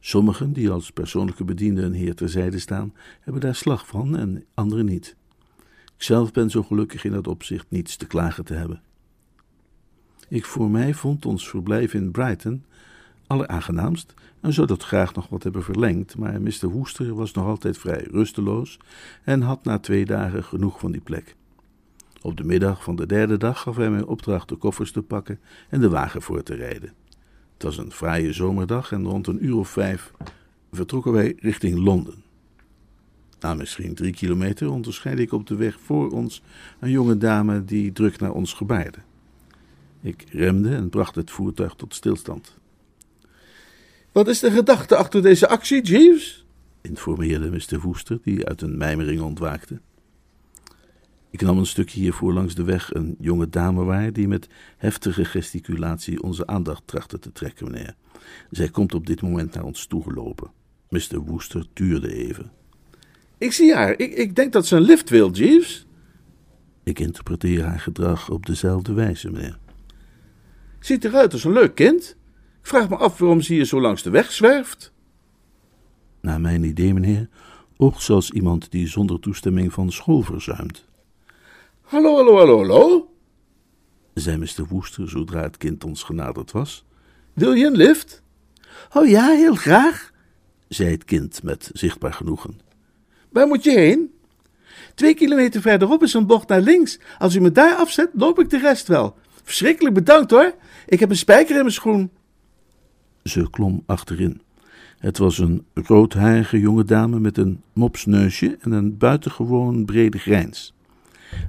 Sommigen 0.00 0.52
die 0.52 0.70
als 0.70 0.90
persoonlijke 0.90 1.44
bediende 1.44 1.82
een 1.82 1.92
heer 1.92 2.14
terzijde 2.14 2.58
staan, 2.58 2.94
hebben 3.20 3.42
daar 3.42 3.54
slag 3.54 3.86
van 3.86 4.16
en 4.16 4.44
anderen 4.54 4.84
niet. 4.84 5.16
Ikzelf 5.96 6.32
ben 6.32 6.50
zo 6.50 6.62
gelukkig 6.62 7.04
in 7.04 7.12
dat 7.12 7.26
opzicht 7.26 7.66
niets 7.68 7.96
te 7.96 8.06
klagen 8.06 8.44
te 8.44 8.54
hebben. 8.54 8.82
Ik 10.28 10.44
voor 10.44 10.70
mij 10.70 10.94
vond 10.94 11.26
ons 11.26 11.48
verblijf 11.48 11.94
in 11.94 12.10
Brighton 12.10 12.64
alleraangenaamst 13.26 14.14
en 14.40 14.52
zou 14.52 14.66
dat 14.66 14.82
graag 14.82 15.14
nog 15.14 15.28
wat 15.28 15.42
hebben 15.42 15.62
verlengd, 15.62 16.16
maar 16.16 16.42
Mr. 16.42 16.68
Woester 16.68 17.14
was 17.14 17.32
nog 17.32 17.46
altijd 17.46 17.78
vrij 17.78 18.06
rusteloos 18.10 18.78
en 19.24 19.40
had 19.40 19.64
na 19.64 19.78
twee 19.78 20.04
dagen 20.04 20.44
genoeg 20.44 20.78
van 20.78 20.92
die 20.92 21.00
plek. 21.00 21.36
Op 22.22 22.36
de 22.36 22.44
middag 22.44 22.82
van 22.82 22.96
de 22.96 23.06
derde 23.06 23.36
dag 23.36 23.60
gaf 23.60 23.76
hij 23.76 23.90
mij 23.90 24.02
opdracht 24.02 24.48
de 24.48 24.56
koffers 24.56 24.92
te 24.92 25.02
pakken 25.02 25.40
en 25.68 25.80
de 25.80 25.88
wagen 25.88 26.22
voor 26.22 26.42
te 26.42 26.54
rijden. 26.54 26.92
Het 27.52 27.62
was 27.62 27.76
een 27.78 27.92
fraaie 27.92 28.32
zomerdag 28.32 28.92
en 28.92 29.04
rond 29.04 29.26
een 29.26 29.44
uur 29.44 29.56
of 29.56 29.68
vijf 29.68 30.12
vertrokken 30.72 31.12
wij 31.12 31.36
richting 31.38 31.78
Londen. 31.78 32.22
Na 33.40 33.54
misschien 33.54 33.94
drie 33.94 34.12
kilometer 34.12 34.70
onderscheidde 34.70 35.22
ik 35.22 35.32
op 35.32 35.46
de 35.46 35.54
weg 35.54 35.78
voor 35.84 36.10
ons 36.10 36.42
een 36.80 36.90
jonge 36.90 37.18
dame 37.18 37.64
die 37.64 37.92
druk 37.92 38.18
naar 38.18 38.32
ons 38.32 38.52
gebaarde. 38.52 38.98
Ik 40.00 40.24
remde 40.30 40.74
en 40.74 40.88
bracht 40.88 41.14
het 41.14 41.30
voertuig 41.30 41.74
tot 41.74 41.94
stilstand. 41.94 42.58
Wat 44.12 44.28
is 44.28 44.38
de 44.38 44.50
gedachte 44.50 44.96
achter 44.96 45.22
deze 45.22 45.48
actie, 45.48 45.82
Jeeves? 45.82 46.46
informeerde 46.80 47.50
Mr. 47.50 47.80
Woester, 47.80 48.18
die 48.22 48.46
uit 48.46 48.62
een 48.62 48.76
mijmering 48.76 49.20
ontwaakte. 49.20 49.80
Ik 51.32 51.40
nam 51.40 51.58
een 51.58 51.66
stukje 51.66 52.00
hiervoor 52.00 52.32
langs 52.32 52.54
de 52.54 52.62
weg 52.62 52.94
een 52.94 53.16
jonge 53.18 53.48
dame 53.48 53.84
waar 53.84 54.12
die 54.12 54.28
met 54.28 54.48
heftige 54.76 55.24
gesticulatie 55.24 56.22
onze 56.22 56.46
aandacht 56.46 56.82
trachtte 56.86 57.18
te 57.18 57.32
trekken, 57.32 57.70
meneer. 57.70 57.94
Zij 58.50 58.68
komt 58.68 58.94
op 58.94 59.06
dit 59.06 59.22
moment 59.22 59.54
naar 59.54 59.64
ons 59.64 59.86
toegelopen. 59.86 60.50
Mr. 60.88 61.18
Wooster 61.18 61.66
tuurde 61.72 62.14
even. 62.14 62.50
Ik 63.38 63.52
zie 63.52 63.74
haar. 63.74 63.98
Ik, 63.98 64.12
ik 64.12 64.36
denk 64.36 64.52
dat 64.52 64.66
ze 64.66 64.76
een 64.76 64.82
lift 64.82 65.10
wil, 65.10 65.30
Jeeves. 65.30 65.86
Ik 66.82 66.98
interpreteer 66.98 67.64
haar 67.64 67.80
gedrag 67.80 68.30
op 68.30 68.46
dezelfde 68.46 68.92
wijze, 68.92 69.30
meneer. 69.30 69.58
Ziet 70.80 71.04
eruit 71.04 71.32
als 71.32 71.44
een 71.44 71.52
leuk 71.52 71.74
kind. 71.74 72.16
Ik 72.60 72.66
vraag 72.66 72.88
me 72.88 72.96
af 72.96 73.18
waarom 73.18 73.40
ze 73.40 73.52
hier 73.52 73.64
zo 73.64 73.80
langs 73.80 74.02
de 74.02 74.10
weg 74.10 74.32
zwerft. 74.32 74.92
Naar 76.20 76.40
mijn 76.40 76.64
idee, 76.64 76.94
meneer, 76.94 77.28
oogt 77.76 78.02
zoals 78.02 78.30
iemand 78.30 78.70
die 78.70 78.86
zonder 78.86 79.20
toestemming 79.20 79.72
van 79.72 79.92
school 79.92 80.22
verzuimt. 80.22 80.90
Hallo, 81.92 82.16
hallo, 82.16 82.36
hallo, 82.36 82.58
hallo, 82.58 83.10
zei 84.14 84.36
Mr. 84.36 84.66
Woester 84.68 85.08
zodra 85.08 85.42
het 85.42 85.56
kind 85.56 85.84
ons 85.84 86.02
genaderd 86.02 86.52
was. 86.52 86.84
Wil 87.32 87.52
je 87.52 87.66
een 87.66 87.76
lift? 87.76 88.22
Oh 88.92 89.08
ja, 89.08 89.28
heel 89.28 89.54
graag, 89.54 90.12
zei 90.68 90.90
het 90.90 91.04
kind 91.04 91.42
met 91.42 91.70
zichtbaar 91.72 92.12
genoegen. 92.12 92.60
Waar 93.28 93.46
moet 93.46 93.64
je 93.64 93.70
heen? 93.70 94.14
Twee 94.94 95.14
kilometer 95.14 95.60
verderop 95.60 96.02
is 96.02 96.14
een 96.14 96.26
bocht 96.26 96.48
naar 96.48 96.60
links. 96.60 96.98
Als 97.18 97.34
u 97.34 97.40
me 97.40 97.52
daar 97.52 97.74
afzet, 97.74 98.10
loop 98.12 98.38
ik 98.38 98.50
de 98.50 98.58
rest 98.58 98.88
wel. 98.88 99.16
Verschrikkelijk 99.42 99.94
bedankt 99.94 100.30
hoor. 100.30 100.54
Ik 100.86 101.00
heb 101.00 101.10
een 101.10 101.16
spijker 101.16 101.54
in 101.54 101.60
mijn 101.60 101.72
schoen. 101.72 102.10
Ze 103.22 103.50
klom 103.50 103.82
achterin. 103.86 104.40
Het 104.98 105.18
was 105.18 105.38
een 105.38 105.64
roodharige 105.74 106.60
jonge 106.60 106.84
dame 106.84 107.20
met 107.20 107.38
een 107.38 107.62
mopsneusje 107.72 108.58
en 108.60 108.72
een 108.72 108.98
buitengewoon 108.98 109.84
brede 109.84 110.18
grijns. 110.18 110.74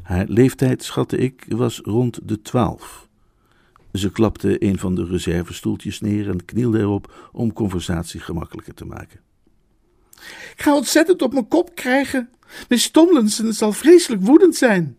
Haar 0.04 0.25
leeftijd, 0.28 0.84
schatte 0.84 1.18
ik, 1.18 1.46
was 1.48 1.80
rond 1.84 2.20
de 2.24 2.42
twaalf. 2.42 3.08
Ze 3.94 4.12
klapte 4.12 4.63
een 4.63 4.80
van 4.80 4.96
de 4.96 5.06
reservestoeltjes 5.06 6.02
neer 6.02 6.30
en 6.30 6.46
knielde 6.46 6.80
erop 6.80 7.30
om 7.32 7.54
conversatie 7.54 8.20
gemakkelijker 8.20 8.74
te 8.74 8.86
maken. 8.86 9.20
Ik 10.56 10.62
ga 10.62 10.75
ontzettend 10.75 11.22
op 11.22 11.34
mijn 11.34 11.48
kop 11.48 11.75
krijgen. 11.75 12.30
Miss 12.70 12.92
Tomlinson 12.92 13.54
zal 13.54 13.72
vreselijk 13.72 14.22
woedend 14.22 14.56
zijn. 14.56 14.98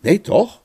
Nee, 0.00 0.20
toch? 0.20 0.62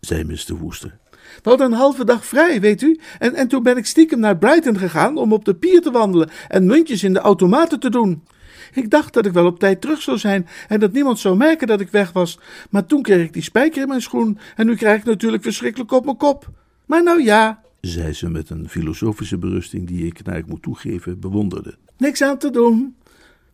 zei 0.00 0.24
Mr. 0.24 0.56
Woester. 0.56 0.98
We 1.42 1.48
hadden 1.48 1.66
een 1.66 1.78
halve 1.78 2.04
dag 2.04 2.26
vrij, 2.26 2.60
weet 2.60 2.82
u, 2.82 3.00
en, 3.18 3.34
en 3.34 3.48
toen 3.48 3.62
ben 3.62 3.76
ik 3.76 3.86
stiekem 3.86 4.18
naar 4.20 4.38
Brighton 4.38 4.78
gegaan 4.78 5.16
om 5.16 5.32
op 5.32 5.44
de 5.44 5.54
pier 5.54 5.80
te 5.80 5.90
wandelen 5.90 6.30
en 6.48 6.66
muntjes 6.66 7.02
in 7.02 7.12
de 7.12 7.18
automaten 7.18 7.80
te 7.80 7.90
doen. 7.90 8.22
Ik 8.72 8.90
dacht 8.90 9.12
dat 9.12 9.26
ik 9.26 9.32
wel 9.32 9.46
op 9.46 9.58
tijd 9.58 9.80
terug 9.80 10.02
zou 10.02 10.18
zijn 10.18 10.46
en 10.68 10.80
dat 10.80 10.92
niemand 10.92 11.18
zou 11.18 11.36
merken 11.36 11.66
dat 11.66 11.80
ik 11.80 11.88
weg 11.88 12.12
was, 12.12 12.38
maar 12.70 12.86
toen 12.86 13.02
kreeg 13.02 13.24
ik 13.24 13.32
die 13.32 13.42
spijker 13.42 13.82
in 13.82 13.88
mijn 13.88 14.02
schoen 14.02 14.38
en 14.56 14.66
nu 14.66 14.76
krijg 14.76 14.98
ik 14.98 15.04
natuurlijk 15.04 15.42
verschrikkelijk 15.42 15.92
op 15.92 16.04
mijn 16.04 16.16
kop. 16.16 16.50
Maar 16.86 17.02
nou 17.02 17.22
ja, 17.22 17.62
zei 17.80 18.12
ze 18.12 18.30
met 18.30 18.50
een 18.50 18.68
filosofische 18.68 19.38
berusting 19.38 19.86
die 19.86 20.06
ik, 20.06 20.24
naar 20.24 20.36
ik 20.36 20.46
moet 20.46 20.62
toegeven, 20.62 21.20
bewonderde. 21.20 21.76
Niks 21.96 22.22
aan 22.22 22.38
te 22.38 22.50
doen. 22.50 22.96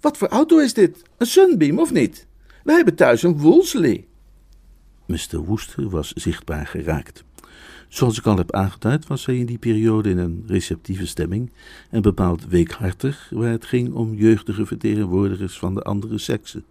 Wat 0.01 0.17
voor 0.17 0.29
auto 0.29 0.59
is 0.59 0.75
dit? 0.75 1.03
Een 1.17 1.27
Sunbeam 1.27 1.79
of 1.79 1.93
niet? 1.93 2.27
Wij 2.65 2.75
hebben 2.75 2.95
thuis 2.95 3.23
een 3.23 3.39
Wolseley. 3.39 4.07
Mr. 5.07 5.39
Woester 5.39 5.89
was 5.89 6.13
zichtbaar 6.13 6.67
geraakt. 6.67 7.25
Zoals 7.95 8.19
ik 8.19 8.27
al 8.27 8.37
heb 8.37 8.53
aangeduid, 8.53 9.07
was 9.07 9.27
hij 9.27 9.37
in 9.37 9.47
die 9.47 9.59
periode 9.59 10.11
in 10.11 10.19
een 10.19 10.45
receptieve 10.47 11.07
stemming 11.07 11.53
en 11.91 12.03
bepaald 12.03 12.47
weekhartig, 12.47 13.29
waar 13.31 13.51
het 13.51 13.65
ging 13.65 13.93
om 13.93 14.15
jeugdige 14.15 14.67
vertegenwoordigers 14.67 15.59
van 15.59 15.75
de 15.75 15.83
andere 15.83 16.19
sekse. 16.19 16.63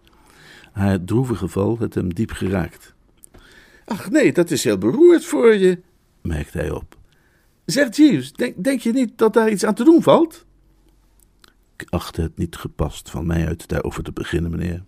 Haar 0.72 1.04
droeve 1.04 1.34
geval 1.34 1.78
had 1.78 1.94
hem 1.94 2.14
diep 2.14 2.30
geraakt. 2.30 2.94
Ach 3.84 4.10
nee, 4.10 4.32
dat 4.32 4.50
is 4.50 4.64
heel 4.64 4.78
beroerd 4.78 5.24
voor 5.24 5.54
je, 5.54 5.80
merkte 6.20 6.58
hij 6.58 6.70
op. 6.70 6.96
Zeg 7.64 7.96
Jeeves, 7.96 8.32
denk, 8.32 8.64
denk 8.64 8.80
je 8.80 8.92
niet 8.92 9.18
dat 9.18 9.32
daar 9.32 9.50
iets 9.50 9.64
aan 9.64 9.74
te 9.74 9.84
doen 9.84 10.02
valt? 10.02 10.44
Ik 11.76 11.86
achtte 11.90 12.22
het 12.22 12.36
niet 12.36 12.56
gepast 12.56 13.10
van 13.10 13.26
mij 13.26 13.46
uit 13.46 13.68
daarover 13.68 14.02
te 14.02 14.12
beginnen, 14.12 14.50
meneer. 14.50 14.84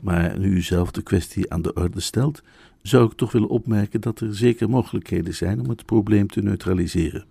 Maar 0.00 0.38
nu 0.38 0.54
u 0.54 0.62
zelf 0.62 0.90
de 0.90 1.02
kwestie 1.02 1.52
aan 1.52 1.62
de 1.62 1.72
orde 1.72 2.00
stelt, 2.00 2.42
zou 2.82 3.06
ik 3.06 3.12
toch 3.12 3.32
willen 3.32 3.48
opmerken 3.48 4.00
dat 4.00 4.20
er 4.20 4.36
zeker 4.36 4.70
mogelijkheden 4.70 5.34
zijn 5.34 5.60
om 5.60 5.68
het 5.68 5.84
probleem 5.84 6.28
te 6.28 6.42
neutraliseren. 6.42 7.24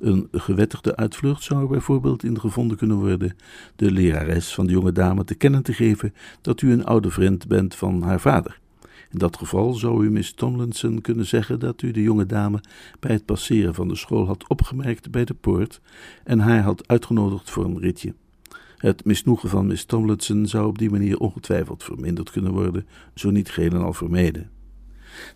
Een 0.00 0.28
gewettigde 0.32 0.96
uitvlucht 0.96 1.42
zou 1.42 1.68
bijvoorbeeld 1.68 2.24
ingevonden 2.24 2.76
kunnen 2.76 2.96
worden 2.96 3.36
de 3.76 3.90
lerares 3.90 4.54
van 4.54 4.66
de 4.66 4.72
jonge 4.72 4.92
dame 4.92 5.24
te 5.24 5.34
kennen 5.34 5.62
te 5.62 5.72
geven 5.72 6.14
dat 6.40 6.62
u 6.62 6.72
een 6.72 6.84
oude 6.84 7.10
vriend 7.10 7.48
bent 7.48 7.74
van 7.74 8.02
haar 8.02 8.20
vader. 8.20 8.58
In 9.10 9.18
dat 9.18 9.36
geval 9.36 9.74
zou 9.74 10.04
u 10.04 10.10
Miss 10.10 10.32
Tomlinson 10.32 11.00
kunnen 11.00 11.26
zeggen 11.26 11.60
dat 11.60 11.82
u 11.82 11.90
de 11.90 12.02
jonge 12.02 12.26
dame 12.26 12.60
bij 13.00 13.12
het 13.12 13.24
passeren 13.24 13.74
van 13.74 13.88
de 13.88 13.96
school 13.96 14.26
had 14.26 14.48
opgemerkt 14.48 15.10
bij 15.10 15.24
de 15.24 15.34
poort 15.34 15.80
en 16.24 16.38
haar 16.38 16.62
had 16.62 16.88
uitgenodigd 16.88 17.50
voor 17.50 17.64
een 17.64 17.78
ritje. 17.78 18.14
Het 18.78 19.04
misnoegen 19.04 19.48
van 19.48 19.66
Miss 19.66 19.84
Tomlinson 19.84 20.46
zou 20.46 20.66
op 20.66 20.78
die 20.78 20.90
manier 20.90 21.18
ongetwijfeld 21.18 21.84
verminderd 21.84 22.30
kunnen 22.30 22.52
worden, 22.52 22.86
zo 23.14 23.30
niet 23.30 23.50
geheel 23.50 23.70
en 23.70 23.82
al 23.82 23.92
vermeden. 23.92 24.50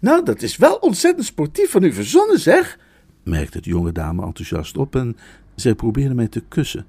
Nou, 0.01 0.25
dat 0.25 0.43
is 0.43 0.57
wel 0.57 0.75
ontzettend 0.77 1.27
sportief 1.27 1.71
van 1.71 1.83
u 1.83 1.93
verzonnen, 1.93 2.41
zeg, 2.41 2.79
merkte 3.23 3.57
het 3.57 3.67
jonge 3.67 3.93
dame 3.93 4.23
enthousiast 4.23 4.77
op 4.77 4.97
en 4.97 5.17
zij 5.55 5.75
probeerde 5.75 6.15
mij 6.15 6.29
te 6.29 6.43
kussen. 6.49 6.87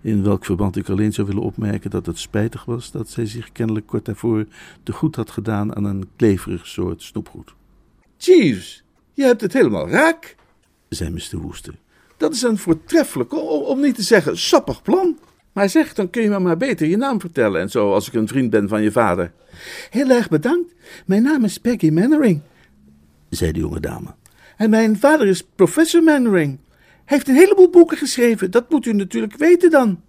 In 0.00 0.22
welk 0.22 0.44
verband 0.44 0.76
ik 0.76 0.88
alleen 0.88 1.12
zou 1.12 1.26
willen 1.26 1.42
opmerken 1.42 1.90
dat 1.90 2.06
het 2.06 2.18
spijtig 2.18 2.64
was 2.64 2.90
dat 2.90 3.08
zij 3.08 3.26
zich 3.26 3.52
kennelijk 3.52 3.86
kort 3.86 4.04
daarvoor 4.04 4.46
te 4.82 4.92
goed 4.92 5.16
had 5.16 5.30
gedaan 5.30 5.76
aan 5.76 5.84
een 5.84 6.08
kleverig 6.16 6.66
soort 6.66 7.02
snoepgoed. 7.02 7.54
Jeeves, 8.16 8.84
je 9.14 9.22
hebt 9.22 9.40
het 9.40 9.52
helemaal 9.52 9.88
raak, 9.88 10.36
zei 10.88 11.10
Mr. 11.10 11.38
Woester. 11.38 11.74
Dat 12.16 12.34
is 12.34 12.42
een 12.42 12.58
voortreffelijk, 12.58 13.32
om 13.68 13.80
niet 13.80 13.94
te 13.94 14.02
zeggen 14.02 14.38
sappig 14.38 14.82
plan. 14.82 15.18
Maar 15.52 15.68
zeg, 15.68 15.94
dan 15.94 16.10
kun 16.10 16.22
je 16.22 16.28
me 16.28 16.38
maar 16.38 16.56
beter 16.56 16.86
je 16.86 16.96
naam 16.96 17.20
vertellen 17.20 17.60
en 17.60 17.70
zo, 17.70 17.92
als 17.92 18.08
ik 18.08 18.14
een 18.14 18.28
vriend 18.28 18.50
ben 18.50 18.68
van 18.68 18.82
je 18.82 18.92
vader. 18.92 19.32
Heel 19.90 20.10
erg 20.10 20.28
bedankt. 20.28 20.74
Mijn 21.06 21.22
naam 21.22 21.44
is 21.44 21.58
Peggy 21.58 21.90
Mannering, 21.90 22.40
zei 23.28 23.52
de 23.52 23.58
jonge 23.58 23.80
dame. 23.80 24.14
En 24.56 24.70
mijn 24.70 24.98
vader 24.98 25.26
is 25.26 25.42
professor 25.54 26.02
Mannering. 26.02 26.58
Hij 27.04 27.16
heeft 27.16 27.28
een 27.28 27.34
heleboel 27.34 27.70
boeken 27.70 27.96
geschreven, 27.96 28.50
dat 28.50 28.70
moet 28.70 28.86
u 28.86 28.92
natuurlijk 28.92 29.36
weten 29.36 29.70
dan. 29.70 30.00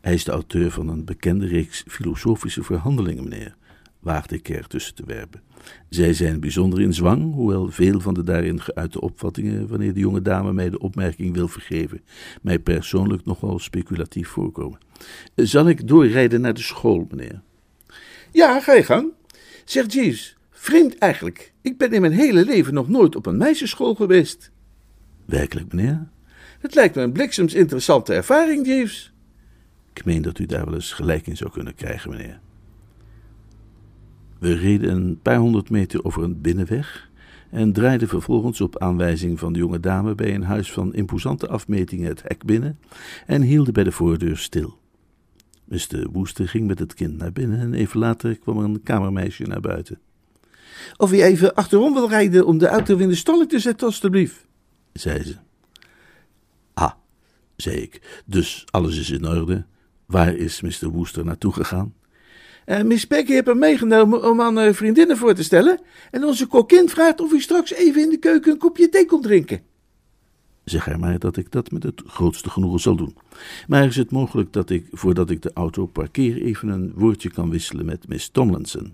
Hij 0.00 0.14
is 0.14 0.24
de 0.24 0.32
auteur 0.32 0.70
van 0.70 0.88
een 0.88 1.04
bekende 1.04 1.46
reeks 1.46 1.84
filosofische 1.88 2.62
verhandelingen, 2.62 3.28
meneer, 3.28 3.56
waagde 4.00 4.34
ik 4.34 4.48
er 4.48 4.66
tussen 4.66 4.94
te 4.94 5.04
werpen. 5.06 5.42
Zij 5.88 6.14
zijn 6.14 6.40
bijzonder 6.40 6.80
in 6.80 6.94
zwang, 6.94 7.34
hoewel 7.34 7.70
veel 7.70 8.00
van 8.00 8.14
de 8.14 8.22
daarin 8.22 8.60
geuite 8.60 9.00
opvattingen, 9.00 9.68
wanneer 9.68 9.94
de 9.94 10.00
jonge 10.00 10.22
dame 10.22 10.52
mij 10.52 10.70
de 10.70 10.78
opmerking 10.78 11.34
wil 11.34 11.48
vergeven, 11.48 12.00
mij 12.42 12.58
persoonlijk 12.58 13.24
nogal 13.24 13.58
speculatief 13.58 14.28
voorkomen. 14.28 14.78
Zal 15.34 15.68
ik 15.68 15.88
doorrijden 15.88 16.40
naar 16.40 16.54
de 16.54 16.60
school, 16.60 17.06
meneer? 17.10 17.40
Ja, 18.32 18.60
ga 18.60 18.72
je 18.72 18.82
gang. 18.82 19.12
Zeg 19.64 19.92
Jeeves, 19.92 20.36
vreemd 20.50 20.98
eigenlijk. 20.98 21.52
Ik 21.60 21.78
ben 21.78 21.92
in 21.92 22.00
mijn 22.00 22.12
hele 22.12 22.44
leven 22.44 22.74
nog 22.74 22.88
nooit 22.88 23.16
op 23.16 23.26
een 23.26 23.36
meisjesschool 23.36 23.94
geweest. 23.94 24.50
Werkelijk, 25.24 25.72
meneer? 25.72 26.08
Het 26.58 26.74
lijkt 26.74 26.94
me 26.94 27.02
een 27.02 27.12
bliksems 27.12 27.54
interessante 27.54 28.14
ervaring, 28.14 28.66
Jeeves. 28.66 29.12
Ik 29.94 30.04
meen 30.04 30.22
dat 30.22 30.38
u 30.38 30.46
daar 30.46 30.64
wel 30.64 30.74
eens 30.74 30.92
gelijk 30.92 31.26
in 31.26 31.36
zou 31.36 31.50
kunnen 31.50 31.74
krijgen, 31.74 32.10
meneer. 32.10 32.40
We 34.42 34.54
reden 34.54 34.90
een 34.90 35.18
paar 35.22 35.36
honderd 35.36 35.70
meter 35.70 36.04
over 36.04 36.22
een 36.22 36.40
binnenweg 36.40 37.10
en 37.50 37.72
draaiden 37.72 38.08
vervolgens 38.08 38.60
op 38.60 38.78
aanwijzing 38.78 39.38
van 39.38 39.52
de 39.52 39.58
jonge 39.58 39.80
dame 39.80 40.14
bij 40.14 40.34
een 40.34 40.42
huis 40.42 40.72
van 40.72 40.94
imposante 40.94 41.48
afmetingen 41.48 42.08
het 42.08 42.22
hek 42.22 42.44
binnen 42.44 42.78
en 43.26 43.42
hielden 43.42 43.72
bij 43.72 43.84
de 43.84 43.92
voordeur 43.92 44.36
stil. 44.36 44.78
Mr. 45.64 46.08
Woester 46.12 46.48
ging 46.48 46.66
met 46.66 46.78
het 46.78 46.94
kind 46.94 47.18
naar 47.18 47.32
binnen 47.32 47.60
en 47.60 47.74
even 47.74 47.98
later 47.98 48.38
kwam 48.38 48.58
er 48.58 48.64
een 48.64 48.82
kamermeisje 48.82 49.42
naar 49.42 49.60
buiten. 49.60 49.98
Of 50.96 51.10
je 51.10 51.22
even 51.22 51.54
achterom 51.54 51.92
wil 51.92 52.08
rijden 52.08 52.46
om 52.46 52.58
de 52.58 52.68
auto 52.68 52.96
in 52.96 53.08
de 53.08 53.14
stalling 53.14 53.48
te 53.48 53.58
zetten, 53.58 53.86
alstublieft, 53.86 54.46
zei 54.92 55.22
ze. 55.22 55.36
Ah, 56.74 56.92
zei 57.56 57.76
ik, 57.76 58.22
dus 58.26 58.64
alles 58.70 58.98
is 58.98 59.10
in 59.10 59.26
orde. 59.26 59.64
Waar 60.06 60.34
is 60.34 60.60
Mr. 60.60 60.88
Woester 60.88 61.24
naartoe 61.24 61.52
gegaan? 61.52 61.94
Uh, 62.66 62.82
Miss 62.82 63.06
Peggy 63.06 63.32
heeft 63.32 63.46
hem 63.46 63.58
meegenomen 63.58 64.30
om 64.30 64.40
aan 64.40 64.58
uh, 64.58 64.72
vriendinnen 64.72 65.16
voor 65.16 65.34
te 65.34 65.42
stellen. 65.42 65.80
En 66.10 66.24
onze 66.24 66.46
kokkin 66.46 66.88
vraagt 66.88 67.20
of 67.20 67.32
u 67.32 67.40
straks 67.40 67.72
even 67.72 68.02
in 68.02 68.10
de 68.10 68.18
keuken 68.18 68.52
een 68.52 68.58
kopje 68.58 68.88
thee 68.88 69.06
komt 69.06 69.22
drinken. 69.22 69.62
Zeg 70.64 70.84
haar 70.84 70.98
maar 70.98 71.18
dat 71.18 71.36
ik 71.36 71.50
dat 71.50 71.70
met 71.70 71.82
het 71.82 72.02
grootste 72.06 72.50
genoegen 72.50 72.80
zal 72.80 72.96
doen. 72.96 73.16
Maar 73.66 73.86
is 73.86 73.96
het 73.96 74.10
mogelijk 74.10 74.52
dat 74.52 74.70
ik, 74.70 74.86
voordat 74.90 75.30
ik 75.30 75.42
de 75.42 75.50
auto 75.54 75.86
parkeer, 75.86 76.42
even 76.42 76.68
een 76.68 76.92
woordje 76.94 77.30
kan 77.30 77.50
wisselen 77.50 77.84
met 77.84 78.08
Miss 78.08 78.28
Tomlinson? 78.28 78.92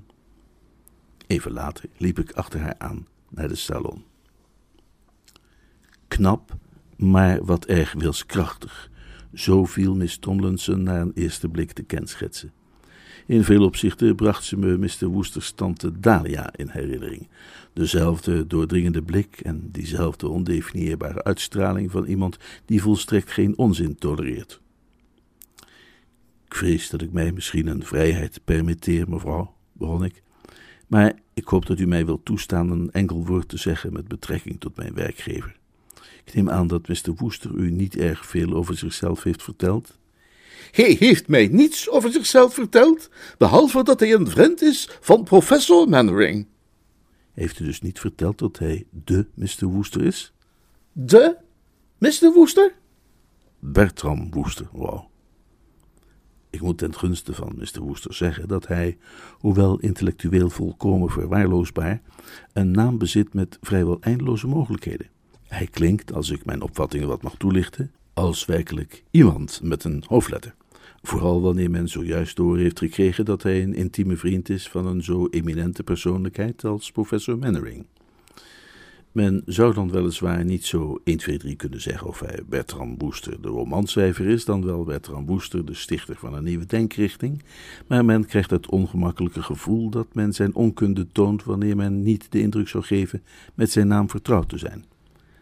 Even 1.26 1.52
later 1.52 1.84
liep 1.96 2.18
ik 2.18 2.32
achter 2.32 2.60
haar 2.60 2.75
aan 2.78 3.06
naar 3.28 3.48
de 3.48 3.54
salon. 3.54 4.04
Knap, 6.08 6.56
maar 6.96 7.44
wat 7.44 7.64
erg 7.64 7.92
wilskrachtig. 7.92 8.90
Zo 9.34 9.64
viel 9.64 9.94
Miss 9.94 10.18
Tomlinson 10.18 10.82
na 10.82 11.00
een 11.00 11.12
eerste 11.14 11.48
blik 11.48 11.72
te 11.72 11.82
kenschetsen. 11.82 12.52
In 13.28 13.44
veel 13.44 13.64
opzichten 13.64 14.14
bracht 14.14 14.44
ze 14.44 14.56
me 14.56 14.78
Mr. 14.78 15.06
Woesters 15.06 15.52
tante 15.52 16.00
Dahlia 16.00 16.52
in 16.56 16.68
herinnering. 16.68 17.28
Dezelfde 17.73 18.47
doordringende 18.47 19.02
blik 19.02 19.40
en 19.40 19.68
diezelfde 19.73 20.28
ondefinieerbare 20.28 21.25
uitstraling 21.25 21.90
van 21.90 22.04
iemand 22.04 22.38
die 22.64 22.82
volstrekt 22.82 23.30
geen 23.30 23.58
onzin 23.58 23.97
tolereert. 23.97 24.61
Ik 26.44 26.54
vrees 26.54 26.90
dat 26.90 27.02
ik 27.02 27.12
mij 27.12 27.32
misschien 27.32 27.66
een 27.66 27.85
vrijheid 27.85 28.40
permitteer, 28.44 29.08
mevrouw, 29.08 29.54
begon 29.73 30.04
ik. 30.04 30.23
Maar 30.87 31.12
ik 31.35 31.44
hoop 31.44 31.66
dat 31.66 31.78
u 31.78 31.87
mij 31.87 32.06
wilt 32.06 32.25
toestaan 32.25 32.70
een 32.70 32.90
enkel 32.90 33.26
woord 33.26 33.49
te 33.49 33.58
zeggen 33.58 33.92
met 33.92 34.08
betrekking 34.08 34.61
tot 34.61 34.76
mijn 34.76 34.94
werkgever. 34.94 35.56
Ik 36.25 36.35
neem 36.35 36.50
aan 36.50 36.66
dat 36.66 36.88
Mr. 36.88 37.14
Woester 37.16 37.50
u 37.54 37.70
niet 37.70 37.97
erg 37.97 38.26
veel 38.26 38.52
over 38.52 38.76
zichzelf 38.76 39.23
heeft 39.23 39.42
verteld. 39.42 39.99
Hij 40.71 40.97
heeft 40.99 41.29
mij 41.29 41.47
niets 41.47 41.88
over 41.88 42.12
zichzelf 42.12 42.55
verteld, 42.55 43.11
behalve 43.38 43.85
dat 43.85 44.00
hij 44.00 44.12
een 44.12 44.31
vriend 44.31 44.62
is 44.62 44.88
van 45.00 45.25
professor 45.25 45.88
Mannering. 45.88 46.47
Heeft 47.33 47.59
u 47.59 47.65
dus 47.65 47.81
niet 47.81 48.00
verteld 48.00 48.38
dat 48.38 48.59
hij 48.59 48.87
de 48.91 49.27
Mr. 49.35 49.67
Woester 49.67 50.05
is? 50.05 50.33
De 50.93 51.37
Mr. 51.99 52.33
Woester? 52.35 52.73
Bertram 53.59 54.31
Woester 54.31 54.69
wou. 54.73 55.00
Ik 56.50 56.61
moet 56.61 56.79
ten 56.79 56.95
gunste 56.95 57.35
van 57.35 57.53
Mr. 57.57 57.81
Woester 57.81 58.15
zeggen 58.15 58.49
dat 58.49 58.67
hij, 58.67 58.99
hoewel 59.33 59.79
intellectueel 59.79 60.50
volkomen 60.50 61.11
verwaarloosbaar, 61.11 62.03
een 62.53 62.71
naam 62.71 62.99
bezit 62.99 63.35
met 63.35 63.59
vrijwel 63.61 64.00
eindeloze 64.00 64.47
mogelijkheden. 64.47 65.11
Hij 65.47 65.67
klinkt, 65.67 66.12
als 66.12 66.31
ik 66.31 66.45
mijn 66.45 66.62
opvattingen 66.62 67.09
wat 67.09 67.23
mag 67.23 67.35
toelichten, 67.37 67.93
als 68.18 68.44
werkelijk 68.44 69.02
iemand 69.10 69.60
met 69.62 69.84
een 69.84 70.02
hoofdletter. 70.06 70.54
Vooral 71.02 71.40
wanneer 71.40 71.70
men 71.70 71.88
zojuist 71.88 72.37
door 72.37 72.58
heeft 72.58 72.78
gekregen 72.78 73.25
dat 73.25 73.42
hij 73.42 73.62
een 73.62 73.75
intieme 73.75 74.16
vriend 74.16 74.48
is 74.48 74.68
van 74.68 74.87
een 74.87 75.02
zo 75.02 75.26
eminente 75.30 75.82
persoonlijkheid 75.82 76.64
als 76.64 76.92
professor 76.92 77.38
Mannering. 77.38 77.87
Men 79.12 79.42
zou 79.46 79.75
dan 79.75 79.90
weliswaar 79.90 80.44
niet 80.44 80.64
zo 80.64 81.00
1, 81.04 81.16
2, 81.16 81.38
3 81.38 81.56
kunnen 81.56 81.80
zeggen 81.80 82.06
of 82.06 82.20
hij 82.20 82.40
Bertram 82.48 82.96
Booster 82.96 83.42
de 83.42 83.48
romanschrijver 83.48 84.26
is, 84.26 84.44
dan 84.44 84.64
wel 84.64 84.84
Bertram 84.84 85.26
Booster 85.26 85.64
de 85.64 85.75
stichter 85.75 86.16
van 86.16 86.34
een 86.34 86.44
nieuwe 86.44 86.66
denkrichting, 86.66 87.42
maar 87.87 88.04
men 88.04 88.26
krijgt 88.26 88.50
het 88.50 88.68
ongemakkelijke 88.68 89.42
gevoel 89.42 89.90
dat 89.90 90.06
men 90.14 90.32
zijn 90.32 90.54
onkunde 90.54 91.06
toont 91.12 91.44
wanneer 91.44 91.76
men 91.76 92.02
niet 92.02 92.32
de 92.32 92.40
indruk 92.40 92.68
zou 92.68 92.84
geven 92.84 93.22
met 93.54 93.70
zijn 93.70 93.87
naam 93.87 94.10
vertrouwd 94.10 94.48
te 94.48 94.58
zijn. 94.58 94.84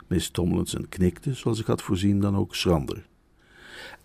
Miss 0.06 0.30
Tomlinson 0.30 0.88
knikte, 0.88 1.34
zoals 1.34 1.60
ik 1.60 1.66
had 1.66 1.82
voorzien, 1.82 2.20
dan 2.20 2.36
ook 2.36 2.54
schrander. 2.54 3.06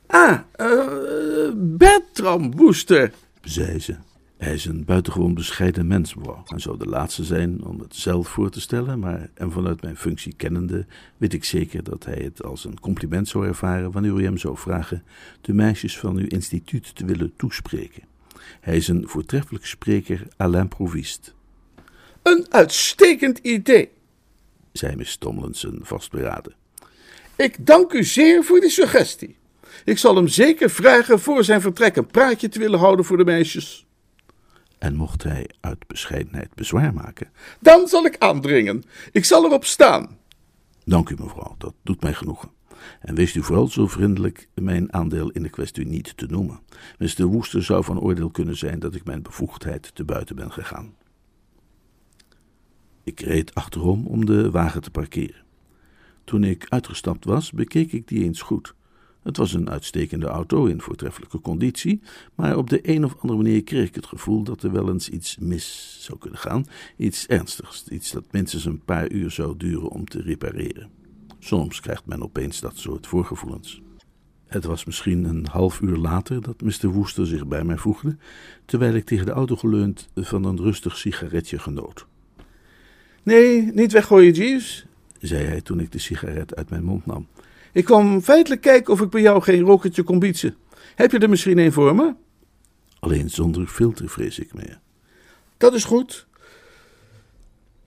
Ah, 0.05 0.39
uh, 0.61 1.51
Bertram 1.55 2.55
Booster, 2.55 3.11
zei 3.41 3.79
ze. 3.79 3.95
Hij 4.41 4.53
is 4.53 4.65
een 4.65 4.85
buitengewoon 4.85 5.33
bescheiden 5.33 5.87
mens, 5.87 6.15
mevrouw, 6.15 6.43
en 6.47 6.59
zou 6.59 6.77
de 6.77 6.85
laatste 6.85 7.23
zijn 7.23 7.63
om 7.63 7.79
het 7.79 7.95
zelf 7.95 8.27
voor 8.27 8.49
te 8.49 8.61
stellen, 8.61 8.99
maar 8.99 9.29
en 9.33 9.51
vanuit 9.51 9.81
mijn 9.81 9.97
functie 9.97 10.33
kennende 10.37 10.85
weet 11.17 11.33
ik 11.33 11.43
zeker 11.43 11.83
dat 11.83 12.05
hij 12.05 12.21
het 12.23 12.43
als 12.43 12.65
een 12.65 12.79
compliment 12.79 13.27
zou 13.27 13.47
ervaren 13.47 13.91
wanneer 13.91 14.19
u 14.19 14.23
hem 14.23 14.37
zou 14.37 14.57
vragen 14.57 15.03
de 15.41 15.53
meisjes 15.53 15.97
van 15.97 16.17
uw 16.17 16.27
instituut 16.27 16.95
te 16.95 17.05
willen 17.05 17.33
toespreken. 17.35 18.03
Hij 18.59 18.75
is 18.75 18.87
een 18.87 19.07
voortreffelijk 19.07 19.65
spreker 19.65 20.27
à 20.39 20.47
l'improviste. 20.47 21.31
Een 22.23 22.45
uitstekend 22.49 23.37
idee, 23.37 23.89
zei 24.71 24.95
Miss 24.95 25.17
Tomlinson 25.17 25.79
vastberaden. 25.81 26.55
Ik 27.35 27.65
dank 27.65 27.93
u 27.93 28.03
zeer 28.03 28.43
voor 28.43 28.59
die 28.59 28.69
suggestie. 28.69 29.37
Ik 29.85 29.97
zal 29.97 30.15
hem 30.15 30.27
zeker 30.27 30.69
vragen 30.69 31.19
voor 31.19 31.43
zijn 31.43 31.61
vertrek 31.61 31.95
een 31.95 32.07
praatje 32.07 32.49
te 32.49 32.59
willen 32.59 32.79
houden 32.79 33.05
voor 33.05 33.17
de 33.17 33.23
meisjes. 33.23 33.85
En 34.77 34.95
mocht 34.95 35.23
hij 35.23 35.49
uit 35.59 35.87
bescheidenheid 35.87 36.55
bezwaar 36.55 36.93
maken, 36.93 37.31
dan 37.59 37.87
zal 37.87 38.05
ik 38.05 38.17
aandringen. 38.17 38.83
Ik 39.11 39.25
zal 39.25 39.45
erop 39.45 39.65
staan. 39.65 40.17
Dank 40.85 41.09
u, 41.09 41.15
mevrouw, 41.19 41.55
dat 41.57 41.73
doet 41.83 42.01
mij 42.01 42.13
genoegen. 42.13 42.49
En 42.99 43.15
wees 43.15 43.35
u 43.35 43.43
vooral 43.43 43.67
zo 43.67 43.87
vriendelijk 43.87 44.47
mijn 44.53 44.93
aandeel 44.93 45.29
in 45.29 45.43
de 45.43 45.49
kwestie 45.49 45.85
niet 45.85 46.17
te 46.17 46.25
noemen. 46.25 46.59
Mr. 46.97 47.23
Woester 47.23 47.63
zou 47.63 47.83
van 47.83 47.99
oordeel 47.99 48.29
kunnen 48.29 48.57
zijn 48.57 48.79
dat 48.79 48.95
ik 48.95 49.05
mijn 49.05 49.21
bevoegdheid 49.21 49.95
te 49.95 50.03
buiten 50.03 50.35
ben 50.35 50.51
gegaan. 50.51 50.95
Ik 53.03 53.19
reed 53.19 53.55
achterom 53.55 54.07
om 54.07 54.25
de 54.25 54.51
wagen 54.51 54.81
te 54.81 54.91
parkeren. 54.91 55.43
Toen 56.23 56.43
ik 56.43 56.65
uitgestapt 56.69 57.25
was, 57.25 57.51
bekeek 57.51 57.91
ik 57.91 58.07
die 58.07 58.23
eens 58.23 58.41
goed. 58.41 58.75
Het 59.23 59.37
was 59.37 59.53
een 59.53 59.69
uitstekende 59.69 60.25
auto 60.25 60.65
in 60.65 60.81
voortreffelijke 60.81 61.41
conditie, 61.41 62.01
maar 62.35 62.57
op 62.57 62.69
de 62.69 62.89
een 62.89 63.05
of 63.05 63.15
andere 63.19 63.41
manier 63.41 63.63
kreeg 63.63 63.87
ik 63.87 63.95
het 63.95 64.05
gevoel 64.05 64.43
dat 64.43 64.63
er 64.63 64.71
wel 64.71 64.89
eens 64.89 65.09
iets 65.09 65.37
mis 65.37 65.97
zou 65.99 66.19
kunnen 66.19 66.39
gaan. 66.39 66.65
Iets 66.97 67.27
ernstigs, 67.27 67.87
iets 67.87 68.11
dat 68.11 68.31
minstens 68.31 68.65
een 68.65 68.83
paar 68.83 69.11
uur 69.11 69.31
zou 69.31 69.57
duren 69.57 69.89
om 69.89 70.05
te 70.05 70.21
repareren. 70.21 70.89
Soms 71.39 71.79
krijgt 71.79 72.05
men 72.05 72.23
opeens 72.23 72.59
dat 72.59 72.77
soort 72.77 73.07
voorgevoelens. 73.07 73.81
Het 74.45 74.65
was 74.65 74.85
misschien 74.85 75.23
een 75.23 75.47
half 75.51 75.81
uur 75.81 75.97
later 75.97 76.41
dat 76.41 76.61
Mr. 76.61 76.87
Woester 76.87 77.27
zich 77.27 77.47
bij 77.47 77.63
mij 77.63 77.77
voegde, 77.77 78.17
terwijl 78.65 78.93
ik 78.93 79.05
tegen 79.05 79.25
de 79.25 79.31
auto 79.31 79.55
geleund 79.55 80.09
van 80.15 80.43
een 80.43 80.57
rustig 80.57 80.97
sigaretje 80.97 81.59
genoot. 81.59 82.07
Nee, 83.23 83.71
niet 83.73 83.91
weggooien, 83.91 84.33
Jeeves, 84.33 84.85
zei 85.19 85.45
hij 85.45 85.61
toen 85.61 85.79
ik 85.79 85.91
de 85.91 85.99
sigaret 85.99 86.55
uit 86.55 86.69
mijn 86.69 86.83
mond 86.83 87.05
nam. 87.05 87.27
Ik 87.71 87.85
kwam 87.85 88.21
feitelijk 88.21 88.61
kijken 88.61 88.93
of 88.93 89.01
ik 89.01 89.09
bij 89.09 89.21
jou 89.21 89.41
geen 89.41 89.61
rokertje 89.61 90.03
kon 90.03 90.19
bietsen. 90.19 90.55
Heb 90.95 91.11
je 91.11 91.19
er 91.19 91.29
misschien 91.29 91.57
een 91.57 91.71
voor 91.71 91.95
me? 91.95 92.13
Alleen 92.99 93.29
zonder 93.29 93.67
filter, 93.67 94.09
vrees 94.09 94.39
ik 94.39 94.53
meer. 94.53 94.79
Dat 95.57 95.73
is 95.73 95.83
goed. 95.83 96.27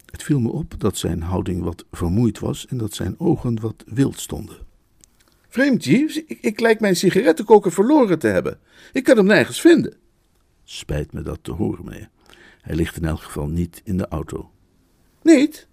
Het 0.07 0.23
viel 0.23 0.41
me 0.41 0.51
op 0.51 0.81
dat 0.81 0.97
zijn 0.97 1.23
houding 1.23 1.63
wat 1.63 1.85
vermoeid 1.93 2.39
was 2.39 2.67
en 2.67 2.77
dat 2.77 2.95
zijn 2.95 3.15
ogen 3.19 3.61
wat 3.61 3.85
wild 3.87 4.21
stonden. 4.21 4.57
Vreemd, 5.49 5.85
Jeeves. 5.85 6.25
Ik, 6.25 6.39
ik 6.41 6.61
lijk 6.61 6.81
mijn 6.81 6.97
sigarettenkoker 6.97 7.73
verloren 7.73 8.19
te 8.19 8.27
hebben. 8.27 8.59
Ik 8.93 9.05
kan 9.05 9.17
hem 9.17 9.27
nergens 9.27 9.61
vinden. 9.61 9.95
Spijt 10.65 11.13
me 11.13 11.23
dat 11.23 11.39
te 11.43 11.53
horen, 11.53 11.85
meneer. 11.85 12.09
Hij 12.61 12.75
ligt 12.75 12.97
in 12.97 13.05
elk 13.05 13.21
geval 13.21 13.47
niet 13.47 13.81
in 13.85 13.97
de 13.97 14.09
auto. 14.09 14.51
Niet? 15.25 15.69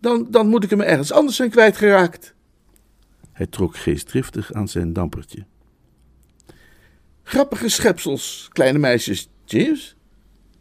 Dan, 0.00 0.26
dan 0.30 0.48
moet 0.48 0.64
ik 0.64 0.70
hem 0.70 0.80
ergens 0.80 1.12
anders 1.12 1.36
zijn 1.36 1.50
kwijtgeraakt. 1.50 2.34
Hij 3.32 3.46
trok 3.46 3.76
geestdriftig 3.76 4.52
aan 4.52 4.68
zijn 4.68 4.92
dampertje. 4.92 5.44
Grappige 7.22 7.68
schepsels, 7.68 8.48
kleine 8.52 8.78
meisjes, 8.78 9.28
Jeeves, 9.44 9.96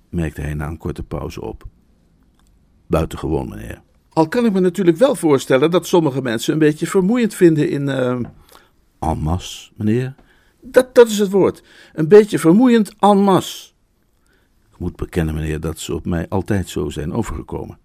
merkte 0.10 0.42
hij 0.42 0.54
na 0.54 0.68
een 0.68 0.78
korte 0.78 1.04
pauze 1.04 1.42
op. 1.42 1.64
Buitengewoon, 2.88 3.50
meneer. 3.50 3.82
Al 4.10 4.28
kan 4.28 4.46
ik 4.46 4.54
me 4.54 4.60
natuurlijk 4.60 4.98
wel 4.98 5.16
voorstellen 5.16 5.72
dat 5.72 5.88
sommige 5.88 6.22
mensen 6.22 6.54
een 6.54 6.60
beetje 6.60 6.88
vermoeiend 6.88 7.34
vinden 7.34 7.70
in. 7.70 7.88
Uh... 7.88 8.20
En 9.00 9.18
masse, 9.18 9.72
meneer? 9.76 10.16
Dat, 10.62 10.96
dat 10.96 11.08
is 11.08 11.20
het 11.20 11.32
woord. 11.32 11.64
Een 11.94 12.08
beetje 12.08 12.40
vermoeiend 12.40 12.94
en 13.00 13.18
masse. 13.18 13.72
Ik 14.72 14.80
moet 14.80 14.96
bekennen, 14.96 15.36
meneer, 15.36 15.60
dat 15.60 15.80
ze 15.80 15.94
op 15.94 16.06
mij 16.06 16.30
altijd 16.30 16.70
zo 16.70 16.90
zijn 16.90 17.14
overgekomen. 17.14 17.78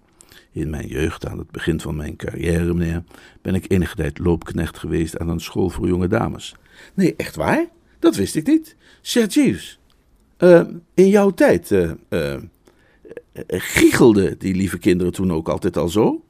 In 0.59 0.71
mijn 0.71 0.87
jeugd, 0.87 1.27
aan 1.27 1.38
het 1.38 1.51
begin 1.51 1.81
van 1.81 1.97
mijn 1.97 2.16
carrière, 2.16 2.75
meneer, 2.75 3.03
ben 3.42 3.55
ik 3.55 3.64
enige 3.68 3.97
tijd 3.97 4.18
loopknecht 4.18 4.79
geweest 4.79 5.18
aan 5.18 5.29
een 5.29 5.40
school 5.40 5.68
voor 5.71 5.88
jonge 5.88 6.09
dames. 6.09 6.55
Nee, 6.94 7.14
echt 7.16 7.37
waar? 7.37 7.66
Dat 7.99 8.16
wist 8.16 8.37
ik 8.37 8.47
niet. 8.47 8.77
Sir 9.01 9.27
Jeeves, 9.27 9.79
uh, 10.38 10.62
in 10.94 11.09
jouw 11.09 11.31
tijd, 11.31 11.71
uh, 11.71 12.37
giechelden 13.49 14.38
die 14.38 14.55
lieve 14.55 14.79
kinderen 14.79 15.12
toen 15.12 15.33
ook 15.33 15.49
altijd 15.49 15.77
al 15.77 15.88
zo? 15.88 16.25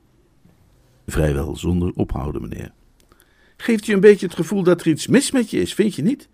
Vrijwel 1.07 1.57
zonder 1.57 1.93
ophouden, 1.95 2.43
meneer. 2.43 2.73
Geeft 3.57 3.87
je 3.87 3.95
een 3.95 4.01
beetje 4.01 4.27
het 4.27 4.35
gevoel 4.35 4.63
dat 4.63 4.81
er 4.81 4.87
iets 4.87 5.07
mis 5.07 5.31
met 5.31 5.51
je 5.51 5.61
is, 5.61 5.75
vind 5.75 5.95
je 5.95 6.03
niet? 6.03 6.29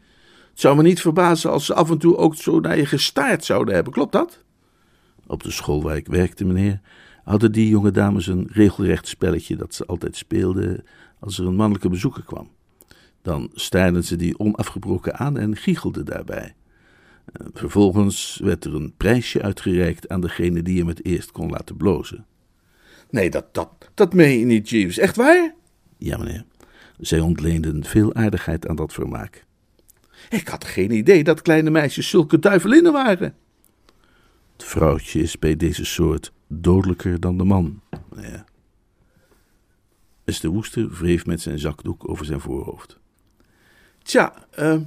Het 0.51 0.61
zou 0.61 0.77
me 0.77 0.83
niet 0.83 1.01
verbazen 1.01 1.51
als 1.51 1.67
ze 1.67 1.75
af 1.75 1.91
en 1.91 1.99
toe 1.99 2.17
ook 2.17 2.35
zo 2.35 2.61
naar 2.61 2.77
je 2.77 2.87
gestaard 2.87 3.45
zouden 3.45 3.75
hebben, 3.75 3.93
klopt 3.93 4.13
dat? 4.13 4.43
Op 5.27 5.43
de 5.43 5.51
school 5.51 5.83
waar 5.83 5.97
ik 5.97 6.07
werkte, 6.07 6.45
meneer, 6.45 6.81
hadden 7.25 7.53
die 7.53 7.69
jonge 7.69 7.91
dames 7.91 8.27
een 8.27 8.49
regelrecht 8.53 9.09
spelletje 9.09 9.57
dat 9.57 9.75
ze 9.75 9.87
altijd 9.87 10.17
speelden 10.17 10.85
als 11.19 11.39
er 11.39 11.47
een 11.47 11.57
mannelijke 11.57 11.89
bezoeker 11.89 12.23
kwam. 12.23 12.51
Dan 13.23 13.51
staarden 13.55 14.05
ze 14.05 14.17
die 14.17 14.39
onafgebroken 14.39 15.17
aan 15.17 15.39
en 15.39 15.57
giechelden 15.57 16.05
daarbij. 16.05 16.55
Eh, 17.33 17.47
vervolgens 17.53 18.41
werd 18.43 18.65
er 18.65 18.75
een 18.75 18.95
prijsje 18.97 19.43
uitgereikt 19.43 20.09
aan 20.09 20.21
degene 20.21 20.63
die 20.63 20.79
hem 20.79 20.89
het 20.89 21.05
eerst 21.05 21.31
kon 21.31 21.51
laten 21.51 21.77
blozen. 21.77 22.27
Nee, 23.11 23.31
dat, 23.31 23.55
dat, 23.55 23.71
dat 23.95 24.15
meen 24.15 24.39
je 24.39 24.45
niet, 24.45 24.69
Jeeves. 24.69 24.99
Echt 24.99 25.17
waar? 25.17 25.55
Ja, 25.99 26.17
meneer. 26.17 26.45
Zij 26.99 27.21
ontleenden 27.21 27.85
veel 27.85 28.15
aardigheid 28.15 28.69
aan 28.69 28.77
dat 28.77 28.93
vermaak. 28.93 29.45
Ik 30.31 30.49
had 30.49 30.65
geen 30.65 30.91
idee 30.91 31.25
dat 31.25 31.43
kleine 31.43 31.71
meisjes 31.71 32.09
zulke 32.09 32.39
duivelinnen 32.39 32.93
waren. 32.93 33.35
Het 34.53 34.65
vrouwtje 34.65 35.21
is 35.21 35.39
bij 35.39 35.57
deze 35.57 35.85
soort 35.85 36.33
dodelijker 36.47 37.21
dan 37.21 37.39
de 37.39 37.45
man. 37.45 37.81
Ja. 38.17 38.45
Mr. 40.25 40.49
Woester 40.49 40.89
wreef 40.91 41.27
met 41.27 41.41
zijn 41.41 41.59
zakdoek 41.59 42.09
over 42.09 42.25
zijn 42.25 42.41
voorhoofd. 42.41 42.99
Tja, 44.03 44.35
uh, 44.59 44.81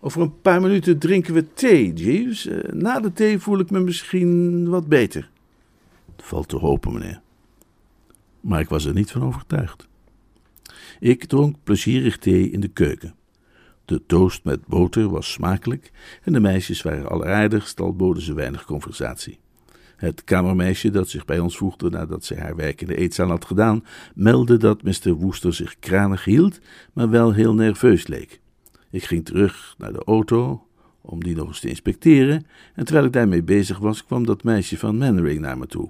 over 0.00 0.22
een 0.22 0.40
paar 0.40 0.60
minuten 0.60 0.98
drinken 0.98 1.34
we 1.34 1.52
thee, 1.52 1.92
Jeeves. 1.92 2.46
Uh, 2.46 2.72
na 2.72 3.00
de 3.00 3.12
thee 3.12 3.38
voel 3.38 3.58
ik 3.58 3.70
me 3.70 3.80
misschien 3.80 4.68
wat 4.68 4.86
beter. 4.86 5.30
Het 6.16 6.24
valt 6.24 6.48
te 6.48 6.56
hopen, 6.56 6.92
meneer. 6.92 7.20
Maar 8.40 8.60
ik 8.60 8.68
was 8.68 8.84
er 8.84 8.94
niet 8.94 9.10
van 9.10 9.22
overtuigd. 9.22 9.88
Ik 11.00 11.24
dronk 11.24 11.56
plezierig 11.62 12.18
thee 12.18 12.50
in 12.50 12.60
de 12.60 12.68
keuken. 12.68 13.14
De 13.84 14.06
toast 14.06 14.44
met 14.44 14.66
boter 14.66 15.08
was 15.08 15.32
smakelijk 15.32 15.92
en 16.22 16.32
de 16.32 16.40
meisjes 16.40 16.82
waren 16.82 17.08
alleraardigst, 17.08 17.80
al 17.80 17.96
boden 17.96 18.22
ze 18.22 18.34
weinig 18.34 18.64
conversatie. 18.64 19.38
Het 19.98 20.24
kamermeisje 20.24 20.90
dat 20.90 21.08
zich 21.08 21.24
bij 21.24 21.38
ons 21.38 21.56
voegde 21.56 21.90
nadat 21.90 22.24
zij 22.24 22.36
haar 22.36 22.56
werk 22.56 22.80
in 22.80 22.86
de 22.86 22.96
eetzaal 22.96 23.28
had 23.28 23.44
gedaan, 23.44 23.84
meldde 24.14 24.56
dat 24.56 24.82
Mr. 24.82 25.12
Woester 25.12 25.54
zich 25.54 25.78
kranig 25.78 26.24
hield, 26.24 26.60
maar 26.92 27.10
wel 27.10 27.32
heel 27.32 27.54
nerveus 27.54 28.06
leek. 28.06 28.40
Ik 28.90 29.04
ging 29.04 29.24
terug 29.24 29.74
naar 29.78 29.92
de 29.92 30.04
auto 30.04 30.66
om 31.00 31.24
die 31.24 31.36
nog 31.36 31.48
eens 31.48 31.60
te 31.60 31.68
inspecteren, 31.68 32.46
en 32.74 32.84
terwijl 32.84 33.06
ik 33.06 33.12
daarmee 33.12 33.42
bezig 33.42 33.78
was, 33.78 34.04
kwam 34.04 34.26
dat 34.26 34.44
meisje 34.44 34.78
van 34.78 34.98
Mannering 34.98 35.40
naar 35.40 35.58
me 35.58 35.66
toe. 35.66 35.88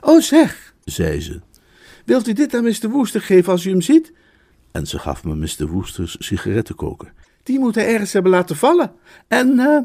Oh 0.00 0.20
zeg, 0.20 0.74
zei 0.84 1.20
ze, 1.20 1.40
wilt 2.04 2.28
u 2.28 2.32
dit 2.32 2.54
aan 2.54 2.64
Mr. 2.64 2.88
Woester 2.88 3.20
geven 3.20 3.52
als 3.52 3.64
u 3.64 3.70
hem 3.70 3.80
ziet? 3.80 4.12
En 4.72 4.86
ze 4.86 4.98
gaf 4.98 5.24
me 5.24 5.34
Mr. 5.34 5.66
Woesters 5.66 6.16
sigarettenkoker. 6.18 7.12
Die 7.42 7.58
moet 7.58 7.74
hij 7.74 7.86
ergens 7.86 8.12
hebben 8.12 8.32
laten 8.32 8.56
vallen. 8.56 8.92
En 9.28 9.58
eh, 9.58 9.78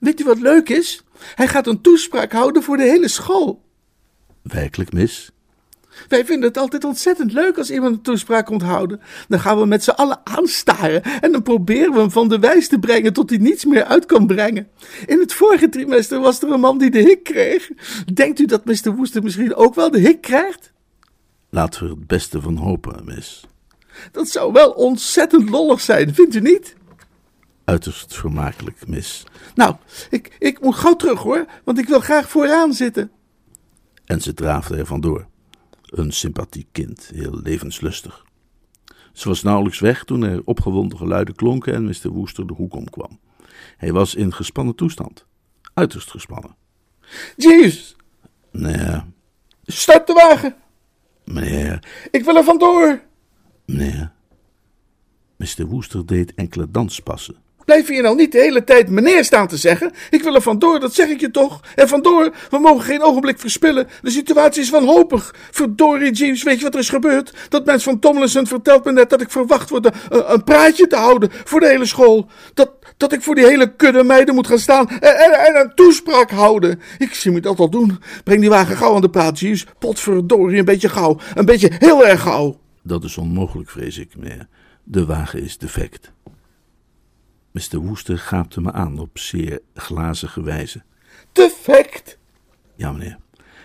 weet 0.00 0.20
u 0.20 0.24
wat 0.24 0.40
leuk 0.40 0.68
is? 0.68 1.04
Hij 1.34 1.48
gaat 1.48 1.66
een 1.66 1.80
toespraak 1.80 2.32
houden 2.32 2.62
voor 2.62 2.76
de 2.76 2.82
hele 2.82 3.08
school. 3.08 3.62
Werkelijk, 4.42 4.92
mis? 4.92 5.30
Wij 6.08 6.24
vinden 6.24 6.48
het 6.48 6.58
altijd 6.58 6.84
ontzettend 6.84 7.32
leuk 7.32 7.58
als 7.58 7.70
iemand 7.70 7.94
een 7.94 8.02
toespraak 8.02 8.46
komt 8.46 8.62
houden. 8.62 9.00
Dan 9.28 9.40
gaan 9.40 9.58
we 9.58 9.66
met 9.66 9.84
z'n 9.84 9.90
allen 9.90 10.20
aanstaren 10.24 11.02
en 11.02 11.32
dan 11.32 11.42
proberen 11.42 11.92
we 11.92 11.98
hem 11.98 12.10
van 12.10 12.28
de 12.28 12.38
wijs 12.38 12.68
te 12.68 12.78
brengen 12.78 13.12
tot 13.12 13.30
hij 13.30 13.38
niets 13.38 13.64
meer 13.64 13.84
uit 13.84 14.06
kan 14.06 14.26
brengen. 14.26 14.68
In 15.06 15.18
het 15.18 15.32
vorige 15.32 15.68
trimester 15.68 16.20
was 16.20 16.42
er 16.42 16.50
een 16.50 16.60
man 16.60 16.78
die 16.78 16.90
de 16.90 16.98
hik 16.98 17.24
kreeg. 17.24 17.70
Denkt 18.14 18.38
u 18.38 18.44
dat 18.44 18.64
Mr. 18.64 18.94
Woester 18.96 19.22
misschien 19.22 19.54
ook 19.54 19.74
wel 19.74 19.90
de 19.90 19.98
hik 19.98 20.20
krijgt? 20.20 20.72
Laten 21.50 21.82
we 21.82 21.88
het 21.88 22.06
beste 22.06 22.40
van 22.40 22.56
hopen, 22.56 23.04
mis. 23.04 23.44
Dat 24.12 24.28
zou 24.28 24.52
wel 24.52 24.70
ontzettend 24.70 25.48
lollig 25.48 25.80
zijn, 25.80 26.14
vindt 26.14 26.34
u 26.34 26.40
niet? 26.40 26.74
Uiterst 27.64 28.14
vermakelijk, 28.16 28.86
mis. 28.88 29.24
Nou, 29.54 29.76
ik, 30.10 30.36
ik 30.38 30.60
moet 30.60 30.74
gauw 30.74 30.96
terug 30.96 31.20
hoor, 31.20 31.46
want 31.64 31.78
ik 31.78 31.88
wil 31.88 32.00
graag 32.00 32.28
vooraan 32.28 32.72
zitten. 32.72 33.10
En 34.04 34.20
ze 34.20 34.34
draafde 34.34 34.76
er 34.76 34.86
vandoor. 34.86 35.26
Een 35.82 36.12
sympathiek 36.12 36.68
kind, 36.72 37.10
heel 37.14 37.40
levenslustig. 37.42 38.24
Ze 39.12 39.28
was 39.28 39.42
nauwelijks 39.42 39.80
weg 39.80 40.04
toen 40.04 40.22
er 40.22 40.40
opgewonden 40.44 40.98
geluiden 40.98 41.34
klonken 41.34 41.74
en 41.74 41.84
Mr. 41.84 42.08
Woester 42.08 42.46
de 42.46 42.52
hoek 42.54 42.74
omkwam. 42.74 43.18
Hij 43.76 43.92
was 43.92 44.14
in 44.14 44.32
gespannen 44.32 44.74
toestand. 44.74 45.26
Uiterst 45.74 46.10
gespannen. 46.10 46.56
Jeeves, 47.36 47.96
Nee, 48.50 49.00
start 49.64 50.06
de 50.06 50.12
wagen. 50.12 50.54
meneer, 51.24 51.84
Ik 52.10 52.24
wil 52.24 52.36
er 52.36 52.44
vandoor. 52.44 53.02
meneer. 53.66 54.12
Mr. 55.36 55.64
Woester 55.66 56.06
deed 56.06 56.34
enkele 56.34 56.70
danspassen. 56.70 57.36
Blijf 57.64 57.88
je 57.88 58.02
nou 58.02 58.16
niet 58.16 58.32
de 58.32 58.38
hele 58.38 58.64
tijd 58.64 58.88
meneer 58.88 59.24
staan 59.24 59.46
te 59.46 59.56
zeggen? 59.56 59.92
Ik 60.10 60.22
wil 60.22 60.34
er 60.34 60.42
vandoor, 60.42 60.80
dat 60.80 60.94
zeg 60.94 61.08
ik 61.08 61.20
je 61.20 61.30
toch. 61.30 61.60
En 61.74 61.88
vandoor, 61.88 62.32
we 62.50 62.58
mogen 62.58 62.84
geen 62.84 63.02
ogenblik 63.02 63.38
verspillen. 63.38 63.88
De 64.02 64.10
situatie 64.10 64.62
is 64.62 64.70
wanhopig. 64.70 65.34
Verdorie, 65.50 66.12
James, 66.12 66.42
weet 66.42 66.58
je 66.58 66.64
wat 66.64 66.74
er 66.74 66.80
is 66.80 66.88
gebeurd? 66.88 67.34
Dat 67.48 67.64
mens 67.64 67.82
van 67.82 67.98
Tomlinson 67.98 68.46
vertelt 68.46 68.84
me 68.84 68.92
net 68.92 69.10
dat 69.10 69.20
ik 69.20 69.30
verwacht 69.30 69.70
word 69.70 69.84
een, 69.84 70.32
een 70.32 70.44
praatje 70.44 70.86
te 70.86 70.96
houden 70.96 71.30
voor 71.44 71.60
de 71.60 71.68
hele 71.68 71.86
school. 71.86 72.30
Dat, 72.54 72.70
dat 72.96 73.12
ik 73.12 73.22
voor 73.22 73.34
die 73.34 73.46
hele 73.46 73.76
kudde 73.76 74.04
meiden 74.04 74.34
moet 74.34 74.46
gaan 74.46 74.58
staan 74.58 74.88
en, 74.88 75.16
en, 75.16 75.32
en 75.32 75.60
een 75.60 75.74
toespraak 75.74 76.30
houden. 76.30 76.80
Ik 76.98 77.14
zie 77.14 77.32
me 77.32 77.40
dat 77.40 77.58
al 77.58 77.70
doen. 77.70 77.98
Breng 78.24 78.40
die 78.40 78.50
wagen 78.50 78.76
gauw 78.76 78.94
aan 78.94 79.00
de 79.00 79.10
praat, 79.10 79.38
James. 79.38 79.66
Potverdorie, 79.78 80.58
een 80.58 80.64
beetje 80.64 80.88
gauw. 80.88 81.18
Een 81.34 81.44
beetje 81.44 81.70
heel 81.78 82.06
erg 82.06 82.20
gauw. 82.20 82.60
Dat 82.82 83.04
is 83.04 83.18
onmogelijk, 83.18 83.70
vrees 83.70 83.98
ik, 83.98 84.16
meneer. 84.16 84.46
De 84.84 85.06
wagen 85.06 85.42
is 85.42 85.58
defect. 85.58 86.12
Mr. 87.52 87.78
Woester 87.78 88.18
gaapte 88.18 88.60
me 88.60 88.72
aan 88.72 88.98
op 88.98 89.18
zeer 89.18 89.60
glazige 89.74 90.42
wijze. 90.42 90.82
Defect. 91.32 92.18
Ja, 92.76 92.92
meneer. 92.92 93.18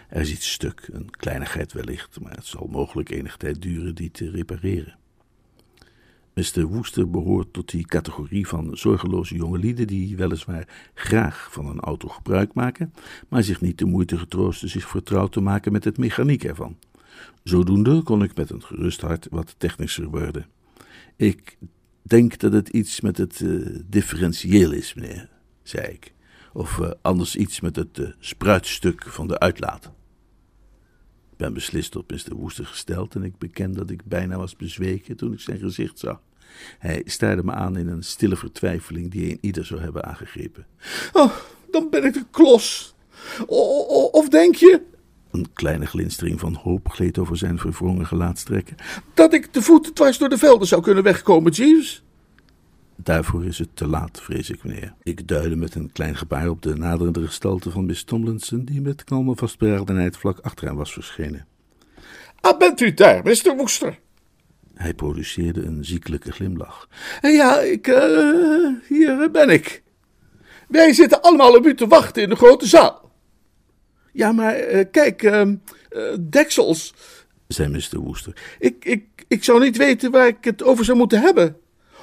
Er 0.10 0.21
is 0.21 0.32
iets 0.32 0.52
stuk, 0.52 0.89
een 0.91 1.10
kleinigheid 1.10 1.73
wellicht, 1.73 2.19
maar 2.19 2.36
het 2.36 2.45
zal 2.45 2.67
mogelijk 2.71 3.10
enige 3.10 3.38
tijd 3.38 3.62
duren 3.62 3.95
die 3.95 4.12
te 4.12 4.30
repareren. 4.30 4.97
Mr. 6.34 6.63
Woester 6.63 7.10
behoort 7.10 7.54
tot 7.54 7.69
die 7.69 7.86
categorie 7.86 8.47
van 8.47 8.78
zorgeloze 8.78 9.36
jongelieden 9.36 9.88
die 9.88 10.17
weliswaar 10.17 10.67
graag 10.93 11.47
van 11.52 11.67
een 11.67 11.80
auto 11.80 12.08
gebruik 12.08 12.54
maken, 12.54 12.93
maar 13.28 13.43
zich 13.43 13.62
niet 13.62 13.78
de 13.78 13.86
moeite 13.86 14.17
getroosten 14.17 14.69
zich 14.69 14.89
vertrouwd 14.89 15.32
te 15.32 15.41
maken 15.41 15.71
met 15.71 15.84
het 15.84 15.97
mechaniek 15.97 16.43
ervan. 16.43 16.78
Zodoende 17.43 18.02
kon 18.02 18.23
ik 18.23 18.36
met 18.36 18.50
een 18.50 18.63
gerust 18.63 19.02
hart 19.02 19.28
wat 19.30 19.56
technischer 19.58 20.10
worden. 20.10 20.45
Ik 21.15 21.58
denk 22.10 22.39
dat 22.39 22.54
het 22.54 22.70
iets 22.70 23.02
met 23.02 23.17
het 23.17 23.41
eh, 23.41 23.50
differentieel 23.86 24.72
is, 24.72 24.93
meneer, 24.93 25.30
zei 25.63 25.88
ik. 25.88 26.13
Of 26.54 26.80
eh, 26.80 26.91
anders 27.02 27.36
iets 27.36 27.60
met 27.60 27.76
het 27.76 28.00
eh, 28.00 28.08
spruitstuk 28.20 29.04
van 29.04 29.28
de 29.28 29.39
uitlaat. 29.39 29.86
Ik 31.32 31.38
ben 31.38 31.54
beslist 31.54 31.96
op 31.96 32.12
Mr. 32.12 32.36
Woester 32.36 32.65
gesteld 32.65 33.15
en 33.15 33.24
ik 33.24 33.38
beken 33.38 33.74
dat 33.74 33.89
ik 33.89 34.06
bijna 34.06 34.38
was 34.38 34.56
bezweken 34.56 35.17
toen 35.17 35.34
ik 35.34 35.39
zijn 35.39 35.60
gezicht 35.60 36.00
zag. 36.00 36.22
Hij 36.80 37.02
staarde 37.06 37.43
me 37.43 37.52
aan 37.52 37.78
in 37.78 37.88
een 37.88 38.04
stille 38.04 38.36
vertwijfeling 38.36 39.12
die 39.12 39.32
een 39.32 39.38
ieder 39.41 39.65
zou 39.65 39.82
hebben 39.82 40.06
aangegrepen. 40.06 40.65
Oh, 41.13 41.32
dan 41.72 41.89
ben 41.89 42.04
ik 42.04 42.13
de 42.13 42.26
klos. 42.32 42.96
Of 44.12 44.30
denk 44.30 44.56
je 44.56 44.82
Een 45.38 45.54
kleine 45.54 45.86
glinstering 45.86 46.39
van 46.39 46.54
hoop 46.54 46.89
gleed 46.89 47.17
over 47.17 47.38
zijn 47.38 47.60
verwrongen 47.60 48.06
gelaatstrekken. 48.06 48.76
dat 49.13 49.34
ik 49.34 49.45
te 49.45 49.62
voet 49.62 49.95
dwars 49.95 50.17
door 50.17 50.30
de 50.30 50.38
velden 50.38 50.67
zou 50.67 50.82
kunnen 50.82 51.04
wegkomen, 51.04 51.52
Jeeves? 51.52 52.04
Daarvoor 52.95 53.45
is 53.45 53.58
het 53.60 53.69
te 53.73 53.88
laat, 53.88 54.21
vrees 54.21 54.50
ik, 54.50 54.63
meneer. 54.63 54.93
Ik 55.04 55.28
duidde 55.28 55.56
met 55.56 55.76
een 55.76 55.91
klein 55.91 56.15
gebaar 56.15 56.50
op 56.50 56.62
de 56.62 56.76
naderende 56.76 57.26
gestalte 57.26 57.71
van 57.71 57.86
Miss 57.86 58.04
Tomlinson, 58.04 58.65
die 58.65 58.82
met 58.82 59.04
kalme 59.04 59.36
vastberadenheid 59.36 60.17
vlak 60.17 60.39
achter 60.39 60.67
hem 60.67 60.76
was 60.76 60.93
verschenen. 60.93 61.47
Ah, 62.41 62.58
bent 62.58 62.82
u 62.82 62.93
daar, 62.93 63.23
Mr. 63.23 63.56
Woester? 63.58 64.00
Hij 64.73 64.93
produceerde 64.93 65.63
een 65.63 65.86
ziekelijke 65.86 66.32
glimlach. 66.32 66.88
Ja, 67.21 67.60
ik, 67.60 67.88
eh, 67.88 68.67
hier 68.88 69.32
ben 69.32 69.50
ik. 69.50 69.84
Wij 70.67 70.93
zitten 70.93 71.21
allemaal 71.21 71.56
op 71.56 71.65
u 71.65 71.76
te 71.76 71.88
wachten 71.88 72.23
in 72.23 72.30
de 72.30 72.36
grote 72.36 72.67
zaal. 72.67 73.07
Ja, 74.17 74.32
maar 74.32 74.56
eh, 74.56 74.86
kijk, 74.91 75.23
ehm, 75.23 75.56
eh, 75.89 76.01
deksels. 76.19 76.93
zei 77.47 77.69
Mr. 77.69 77.99
Woester. 77.99 78.34
Ik, 78.60 78.86
ik, 78.86 79.06
ik 79.27 79.43
zou 79.43 79.60
niet 79.60 79.77
weten 79.77 80.12
waar 80.12 80.27
ik 80.27 80.38
het 80.41 80.63
over 80.63 80.86
zou 80.86 80.97
moeten 80.97 81.21
hebben. 81.21 81.58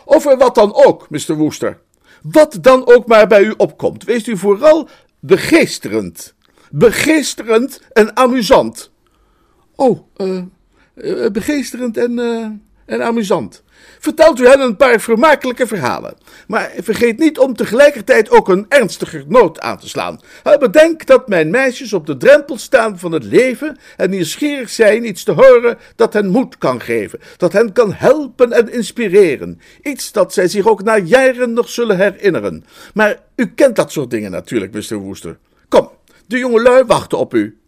Over 0.04 0.36
wat 0.36 0.54
dan 0.54 0.74
ook, 0.74 1.10
Mr. 1.10 1.34
Woester. 1.34 1.80
Wat 2.22 2.58
dan 2.60 2.86
ook 2.86 3.06
maar 3.06 3.26
bij 3.26 3.42
u 3.42 3.54
opkomt. 3.56 4.04
Wees 4.04 4.28
u 4.28 4.36
vooral 4.36 4.88
begeesterend. 5.20 6.34
Begeesterend 6.70 7.80
en 7.92 8.16
amusant. 8.16 8.90
Oh, 9.74 10.08
eh, 10.16 10.42
eh, 10.94 11.30
begeesterend 11.30 11.96
en, 11.96 12.12
en 12.86 13.02
amusant. 13.02 13.62
Vertelt 13.98 14.40
u 14.40 14.46
hen 14.46 14.60
een 14.60 14.76
paar 14.76 15.00
vermakelijke 15.00 15.66
verhalen. 15.66 16.14
Maar 16.46 16.72
vergeet 16.76 17.18
niet 17.18 17.38
om 17.38 17.54
tegelijkertijd 17.56 18.30
ook 18.30 18.48
een 18.48 18.66
ernstiger 18.68 19.24
noot 19.28 19.60
aan 19.60 19.78
te 19.78 19.88
slaan. 19.88 20.20
Bedenk 20.58 21.06
dat 21.06 21.28
mijn 21.28 21.50
meisjes 21.50 21.92
op 21.92 22.06
de 22.06 22.16
drempel 22.16 22.58
staan 22.58 22.98
van 22.98 23.12
het 23.12 23.24
leven 23.24 23.78
en 23.96 24.10
nieuwsgierig 24.10 24.70
zijn 24.70 25.08
iets 25.08 25.24
te 25.24 25.32
horen 25.32 25.78
dat 25.96 26.12
hen 26.12 26.28
moed 26.28 26.58
kan 26.58 26.80
geven, 26.80 27.20
dat 27.36 27.52
hen 27.52 27.72
kan 27.72 27.92
helpen 27.92 28.52
en 28.52 28.72
inspireren. 28.72 29.60
Iets 29.82 30.12
dat 30.12 30.32
zij 30.32 30.48
zich 30.48 30.66
ook 30.66 30.82
na 30.82 30.98
jaren 30.98 31.52
nog 31.52 31.68
zullen 31.68 31.96
herinneren. 31.96 32.64
Maar 32.94 33.20
u 33.36 33.46
kent 33.46 33.76
dat 33.76 33.92
soort 33.92 34.10
dingen 34.10 34.30
natuurlijk, 34.30 34.72
Mr. 34.72 34.96
Woester. 34.96 35.38
Kom, 35.68 35.90
de 36.26 36.38
jongelui 36.38 36.84
wachten 36.84 37.18
op 37.18 37.34
u. 37.34 37.58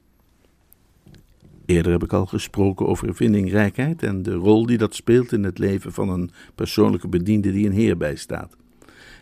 Eerder 1.67 1.93
heb 1.93 2.03
ik 2.03 2.13
al 2.13 2.27
gesproken 2.27 2.87
over 2.87 3.15
vindingrijkheid 3.15 4.03
en 4.03 4.23
de 4.23 4.35
rol 4.35 4.67
die 4.67 4.79
dat 4.79 4.95
speelt 4.95 5.33
in 5.33 5.45
het 5.45 5.59
leven 5.59 5.93
van 5.93 6.09
een 6.09 6.31
persoonlijke 6.55 7.09
bediende 7.09 7.53
die 7.53 7.67
een 7.67 7.73
heer 7.73 7.97
bijstaat. 7.97 8.57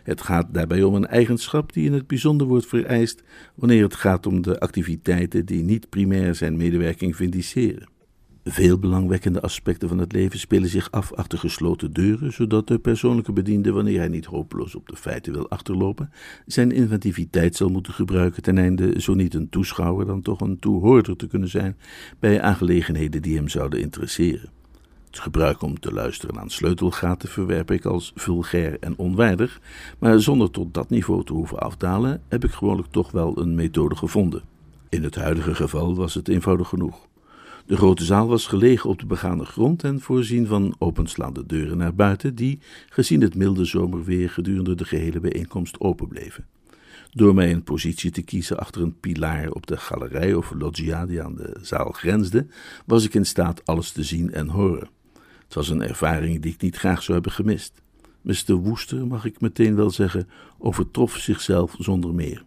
Het 0.03 0.21
gaat 0.21 0.53
daarbij 0.53 0.83
om 0.83 0.95
een 0.95 1.07
eigenschap 1.07 1.73
die 1.73 1.85
in 1.85 1.93
het 1.93 2.07
bijzonder 2.07 2.47
wordt 2.47 2.65
vereist 2.65 3.23
wanneer 3.55 3.83
het 3.83 3.95
gaat 3.95 4.25
om 4.25 4.41
de 4.41 4.59
activiteiten 4.59 5.45
die 5.45 5.63
niet 5.63 5.89
primair 5.89 6.35
zijn 6.35 6.57
medewerking 6.57 7.15
vindiceren. 7.15 7.93
Veel 8.47 8.79
belangwekkende 8.79 9.41
aspecten 9.41 9.89
van 9.89 9.97
het 9.97 10.11
leven 10.11 10.39
spelen 10.39 10.69
zich 10.69 10.91
af 10.91 11.13
achter 11.13 11.39
gesloten 11.39 11.93
deuren, 11.93 12.33
zodat 12.33 12.67
de 12.67 12.79
persoonlijke 12.79 13.31
bediende, 13.31 13.71
wanneer 13.71 13.99
hij 13.99 14.07
niet 14.07 14.25
hopeloos 14.25 14.75
op 14.75 14.87
de 14.87 14.95
feiten 14.95 15.33
wil 15.33 15.49
achterlopen, 15.49 16.11
zijn 16.45 16.71
inventiviteit 16.71 17.55
zal 17.55 17.69
moeten 17.69 17.93
gebruiken 17.93 18.43
ten 18.43 18.57
einde 18.57 19.01
zo 19.01 19.13
niet 19.13 19.33
een 19.33 19.49
toeschouwer 19.49 20.05
dan 20.05 20.21
toch 20.21 20.41
een 20.41 20.59
toehoorder 20.59 21.15
te 21.15 21.27
kunnen 21.27 21.49
zijn 21.49 21.77
bij 22.19 22.41
aangelegenheden 22.41 23.21
die 23.21 23.35
hem 23.35 23.47
zouden 23.47 23.81
interesseren. 23.81 24.49
Het 25.05 25.19
gebruik 25.19 25.61
om 25.61 25.79
te 25.79 25.93
luisteren 25.93 26.39
aan 26.39 26.49
sleutelgaten 26.49 27.29
verwerp 27.29 27.71
ik 27.71 27.85
als 27.85 28.11
vulgair 28.15 28.77
en 28.79 28.97
onwaardig, 28.97 29.61
maar 29.99 30.19
zonder 30.19 30.51
tot 30.51 30.73
dat 30.73 30.89
niveau 30.89 31.23
te 31.23 31.33
hoeven 31.33 31.59
afdalen, 31.59 32.21
heb 32.27 32.43
ik 32.43 32.51
gewoonlijk 32.51 32.91
toch 32.91 33.11
wel 33.11 33.37
een 33.37 33.55
methode 33.55 33.95
gevonden. 33.95 34.43
In 34.89 35.03
het 35.03 35.15
huidige 35.15 35.55
geval 35.55 35.95
was 35.95 36.13
het 36.13 36.27
eenvoudig 36.27 36.67
genoeg. 36.67 37.07
De 37.65 37.77
grote 37.77 38.03
zaal 38.03 38.27
was 38.27 38.47
gelegen 38.47 38.89
op 38.89 38.99
de 38.99 39.05
begane 39.05 39.45
grond 39.45 39.83
en 39.83 40.01
voorzien 40.01 40.47
van 40.47 40.75
openslaande 40.77 41.45
deuren 41.45 41.77
naar 41.77 41.95
buiten, 41.95 42.35
die, 42.35 42.59
gezien 42.89 43.21
het 43.21 43.35
milde 43.35 43.65
zomerweer, 43.65 44.29
gedurende 44.29 44.75
de 44.75 44.85
gehele 44.85 45.19
bijeenkomst 45.19 45.79
open 45.79 46.07
bleven. 46.07 46.45
Door 47.11 47.33
mij 47.33 47.51
een 47.51 47.63
positie 47.63 48.11
te 48.11 48.21
kiezen 48.21 48.59
achter 48.59 48.81
een 48.81 48.99
pilaar 48.99 49.51
op 49.51 49.67
de 49.67 49.77
galerij 49.77 50.33
of 50.33 50.53
loggia 50.57 51.05
die 51.05 51.21
aan 51.21 51.35
de 51.35 51.57
zaal 51.61 51.91
grensde, 51.91 52.47
was 52.85 53.05
ik 53.05 53.13
in 53.13 53.25
staat 53.25 53.65
alles 53.65 53.91
te 53.91 54.03
zien 54.03 54.33
en 54.33 54.47
horen. 54.47 54.89
Het 55.43 55.53
was 55.53 55.69
een 55.69 55.81
ervaring 55.81 56.41
die 56.41 56.53
ik 56.53 56.61
niet 56.61 56.77
graag 56.77 57.03
zou 57.03 57.13
hebben 57.13 57.31
gemist. 57.31 57.81
Mr. 58.21 58.53
Woester, 58.53 59.07
mag 59.07 59.25
ik 59.25 59.41
meteen 59.41 59.75
wel 59.75 59.89
zeggen, 59.89 60.29
overtrof 60.57 61.15
zichzelf 61.15 61.75
zonder 61.79 62.13
meer. 62.13 62.43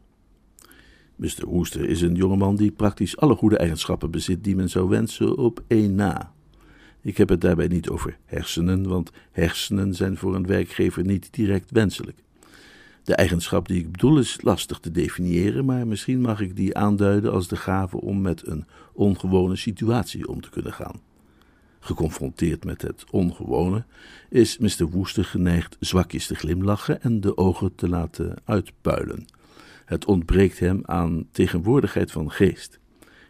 Mr. 1.19 1.47
Woester 1.47 1.89
is 1.89 2.01
een 2.01 2.15
jongeman 2.15 2.57
die 2.57 2.71
praktisch 2.71 3.17
alle 3.17 3.35
goede 3.35 3.59
eigenschappen 3.59 4.11
bezit 4.11 4.45
die 4.45 4.57
men 4.57 4.71
zou 4.71 4.89
wensen 4.89 5.37
op 5.37 5.63
één 5.67 5.95
na. 5.95 6.33
Ik 7.03 7.17
heb 7.17 7.29
het 7.29 7.41
daarbij 7.41 7.69
niet 7.69 7.89
over 7.89 8.19
hersenen, 8.25 8.89
want 8.89 9.11
hersenen 9.31 9.95
zijn 9.95 10.17
voor 10.17 10.35
een 10.35 10.47
werkgever 10.47 11.05
niet 11.05 11.29
direct 11.31 11.71
wenselijk. 11.71 12.19
De 13.05 13.15
eigenschap 13.15 13.69
die 13.69 13.79
ik 13.79 13.93
bedoel 13.93 14.19
is 14.19 14.39
lastig 14.43 14.79
te 14.79 14.91
definiëren, 14.91 15.65
maar 15.65 15.87
misschien 15.87 16.21
mag 16.21 16.41
ik 16.41 16.57
die 16.57 16.77
aanduiden 16.77 17.33
als 17.33 17.49
de 17.49 17.57
gave 17.57 18.01
om 18.01 18.21
met 18.21 18.47
een 18.47 18.65
ongewone 18.93 19.57
situatie 19.57 20.29
om 20.29 20.41
te 20.41 20.51
kunnen 20.51 20.73
gaan. 20.73 21.01
Geconfronteerd 21.81 22.65
met 22.65 22.83
het 22.83 23.05
ongewone 23.11 23.85
is 24.29 24.59
Mr. 24.59 24.89
Woester 24.91 25.25
geneigd 25.25 25.77
zwakjes 25.81 26.27
te 26.27 26.35
glimlachen 26.35 27.03
en 27.03 27.21
de 27.21 27.37
ogen 27.37 27.75
te 27.75 27.89
laten 27.89 28.35
uitpuilen. 28.45 29.27
Het 29.89 30.05
ontbreekt 30.05 30.59
hem 30.59 30.81
aan 30.85 31.27
tegenwoordigheid 31.31 32.13
van 32.13 32.31
geest. 32.31 32.79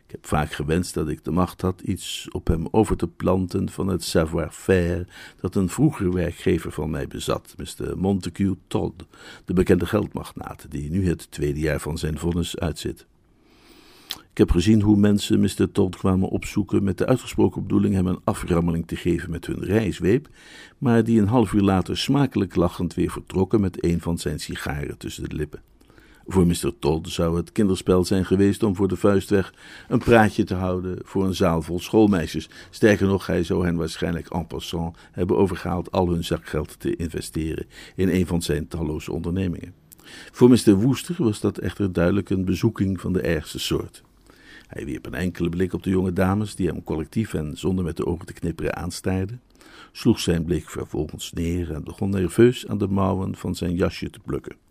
Ik 0.07 0.11
heb 0.11 0.27
vaak 0.27 0.53
gewenst 0.53 0.95
dat 0.95 1.09
ik 1.09 1.25
de 1.25 1.31
macht 1.31 1.61
had 1.61 1.81
iets 1.81 2.29
op 2.31 2.47
hem 2.47 2.69
over 2.71 2.97
te 2.97 3.07
planten 3.09 3.71
van 3.71 3.89
het 3.89 4.05
savoir-faire 4.05 5.07
dat 5.41 5.55
een 5.55 5.69
vroegere 5.69 6.13
werkgever 6.13 6.73
van 6.73 6.91
mij 6.91 7.07
bezat, 7.07 7.55
Mr. 7.57 7.99
Montague 7.99 8.57
Todd, 8.67 9.07
de 9.45 9.53
bekende 9.53 9.87
geldmagnaat, 9.87 10.67
die 10.69 10.91
nu 10.91 11.09
het 11.09 11.31
tweede 11.31 11.61
jaar 11.61 11.81
van 11.81 11.99
zijn 11.99 12.19
vonnis 12.19 12.59
uitzit. 12.59 13.07
Ik 14.09 14.39
heb 14.39 14.51
gezien 14.51 14.83
hoe 14.83 14.97
mensen 14.97 15.41
Mr. 15.41 15.73
Todd 15.73 15.97
kwamen 15.97 16.29
opzoeken 16.29 16.85
met 16.85 16.99
de 16.99 17.07
uitgesproken 17.07 17.63
bedoeling 17.63 17.95
hem 17.95 18.07
een 18.07 18.21
aframmeling 18.25 18.87
te 18.87 18.97
geven 18.97 19.31
met 19.31 19.47
hun 19.47 19.65
rijzweep, 19.65 20.29
maar 20.79 21.05
die 21.05 21.21
een 21.21 21.29
half 21.29 21.53
uur 21.53 21.63
later 21.63 21.99
smakelijk 21.99 22.55
lachend 22.55 22.95
weer 22.95 23.11
vertrokken 23.11 23.61
met 23.61 23.85
een 23.85 24.01
van 24.01 24.19
zijn 24.19 24.41
sigaren 24.41 24.99
tussen 24.99 25.29
de 25.29 25.35
lippen. 25.35 25.63
Voor 26.31 26.47
Mr. 26.47 26.79
Todd 26.79 27.09
zou 27.09 27.37
het 27.37 27.53
kinderspel 27.53 28.05
zijn 28.05 28.25
geweest 28.25 28.63
om 28.63 28.77
voor 28.77 28.89
de 28.89 28.97
vuistweg 28.97 29.55
een 29.89 29.99
praatje 29.99 30.45
te 30.45 30.55
houden 30.55 30.99
voor 31.03 31.25
een 31.25 31.35
zaal 31.35 31.63
vol 31.63 31.81
schoolmeisjes. 31.81 32.49
Sterker 32.71 33.07
nog, 33.07 33.27
hij 33.27 33.43
zou 33.43 33.65
hen 33.65 33.77
waarschijnlijk 33.77 34.29
en 34.29 34.47
passant 34.47 34.97
hebben 35.13 35.37
overgehaald 35.37 35.93
al 35.93 36.09
hun 36.09 36.25
zakgeld 36.25 36.81
te 36.81 36.97
investeren 36.97 37.67
in 37.97 38.09
een 38.09 38.27
van 38.27 38.43
zijn 38.43 38.69
talloze 38.69 39.13
ondernemingen. 39.13 39.75
Voor 40.33 40.49
Mr. 40.49 40.75
Woester 40.75 41.15
was 41.19 41.41
dat 41.41 41.59
echter 41.59 41.93
duidelijk 41.93 42.31
een 42.31 42.45
bezoeking 42.45 43.01
van 43.01 43.13
de 43.13 43.21
ergste 43.21 43.59
soort. 43.59 44.03
Hij 44.67 44.85
wierp 44.85 45.07
een 45.07 45.15
enkele 45.15 45.49
blik 45.49 45.73
op 45.73 45.83
de 45.83 45.91
jonge 45.91 46.13
dames, 46.13 46.55
die 46.55 46.67
hem 46.67 46.85
collectief 46.85 47.35
en 47.35 47.57
zonder 47.57 47.85
met 47.85 47.97
de 47.97 48.07
ogen 48.07 48.27
te 48.27 48.33
knipperen 48.33 48.77
aanstaarden, 48.77 49.41
sloeg 49.93 50.21
zijn 50.21 50.45
blik 50.45 50.71
vervolgens 50.71 51.33
neer 51.33 51.73
en 51.73 51.85
begon 51.85 52.11
nerveus 52.11 52.67
aan 52.67 52.79
de 52.79 52.89
mouwen 52.89 53.37
van 53.37 53.55
zijn 53.55 53.75
jasje 53.75 54.11
te 54.11 54.21
plukken. 54.25 54.68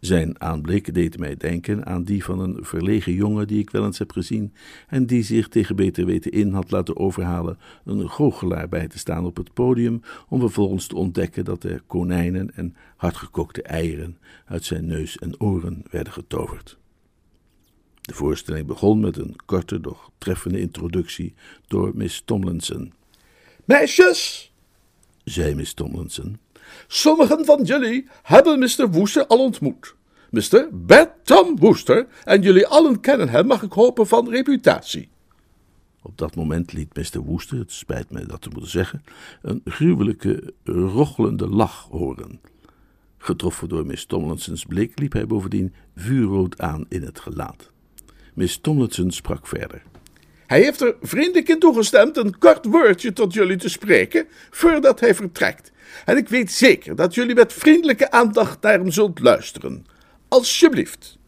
Zijn 0.00 0.40
aanblik 0.40 0.94
deed 0.94 1.18
mij 1.18 1.36
denken 1.36 1.86
aan 1.86 2.04
die 2.04 2.24
van 2.24 2.40
een 2.40 2.58
verlegen 2.60 3.12
jongen 3.12 3.46
die 3.46 3.58
ik 3.58 3.70
wel 3.70 3.84
eens 3.84 3.98
heb 3.98 4.12
gezien 4.12 4.52
en 4.88 5.06
die 5.06 5.22
zich 5.22 5.48
tegen 5.48 5.76
beter 5.76 6.06
weten 6.06 6.32
in 6.32 6.52
had 6.52 6.70
laten 6.70 6.96
overhalen 6.96 7.58
een 7.84 8.10
goochelaar 8.10 8.68
bij 8.68 8.88
te 8.88 8.98
staan 8.98 9.24
op 9.24 9.36
het 9.36 9.52
podium 9.52 10.00
om 10.28 10.40
vervolgens 10.40 10.86
te 10.86 10.96
ontdekken 10.96 11.44
dat 11.44 11.64
er 11.64 11.82
konijnen 11.86 12.54
en 12.54 12.76
hardgekookte 12.96 13.62
eieren 13.62 14.18
uit 14.44 14.64
zijn 14.64 14.86
neus 14.86 15.18
en 15.18 15.40
oren 15.40 15.82
werden 15.90 16.12
getoverd. 16.12 16.78
De 18.00 18.14
voorstelling 18.14 18.66
begon 18.66 19.00
met 19.00 19.16
een 19.16 19.36
korte, 19.44 19.80
doch 19.80 20.10
treffende 20.18 20.60
introductie 20.60 21.34
door 21.66 21.92
Miss 21.94 22.22
Tomlinson. 22.24 22.92
Meisjes, 23.64 24.52
zei 25.24 25.54
Miss 25.54 25.74
Tomlinson, 25.74 26.38
sommigen 26.86 27.44
van 27.44 27.62
jullie 27.62 28.06
hebben 28.22 28.58
Mr. 28.58 28.90
Woester 28.90 29.26
al 29.26 29.38
ontmoet. 29.38 29.96
Mr. 30.30 30.68
Bertram 30.72 31.58
Woester, 31.58 32.06
en 32.24 32.42
jullie 32.42 32.66
allen 32.66 33.00
kennen 33.00 33.28
hem, 33.28 33.46
mag 33.46 33.62
ik 33.62 33.72
hopen, 33.72 34.06
van 34.06 34.30
reputatie. 34.30 35.08
Op 36.02 36.18
dat 36.18 36.34
moment 36.34 36.72
liet 36.72 36.96
Mr. 36.96 37.20
Woester, 37.20 37.58
het 37.58 37.72
spijt 37.72 38.10
me 38.10 38.26
dat 38.26 38.40
te 38.40 38.48
moeten 38.48 38.70
zeggen, 38.70 39.04
een 39.42 39.60
gruwelijke, 39.64 40.52
rochelende 40.64 41.48
lach 41.48 41.86
horen. 41.90 42.40
Getroffen 43.18 43.68
door 43.68 43.86
Miss 43.86 44.06
Tomlinsons 44.06 44.64
blik 44.64 44.98
liep 44.98 45.12
hij 45.12 45.26
bovendien 45.26 45.74
vuurrood 45.96 46.60
aan 46.60 46.84
in 46.88 47.02
het 47.02 47.20
gelaat. 47.20 47.70
Miss 48.34 48.60
Tomlinson 48.60 49.10
sprak 49.10 49.46
verder. 49.46 49.82
Hij 50.48 50.62
heeft 50.62 50.80
er 50.80 50.96
vriendelijk 51.02 51.48
in 51.48 51.58
toegestemd 51.58 52.16
een 52.16 52.38
kort 52.38 52.64
woordje 52.64 53.12
tot 53.12 53.32
jullie 53.34 53.56
te 53.56 53.68
spreken 53.68 54.26
voordat 54.50 55.00
hij 55.00 55.14
vertrekt. 55.14 55.72
En 56.04 56.16
ik 56.16 56.28
weet 56.28 56.52
zeker 56.52 56.96
dat 56.96 57.14
jullie 57.14 57.34
met 57.34 57.52
vriendelijke 57.52 58.10
aandacht 58.10 58.62
naar 58.62 58.72
hem 58.72 58.90
zult 58.90 59.18
luisteren. 59.18 59.86
Alsjeblieft. 60.28 61.18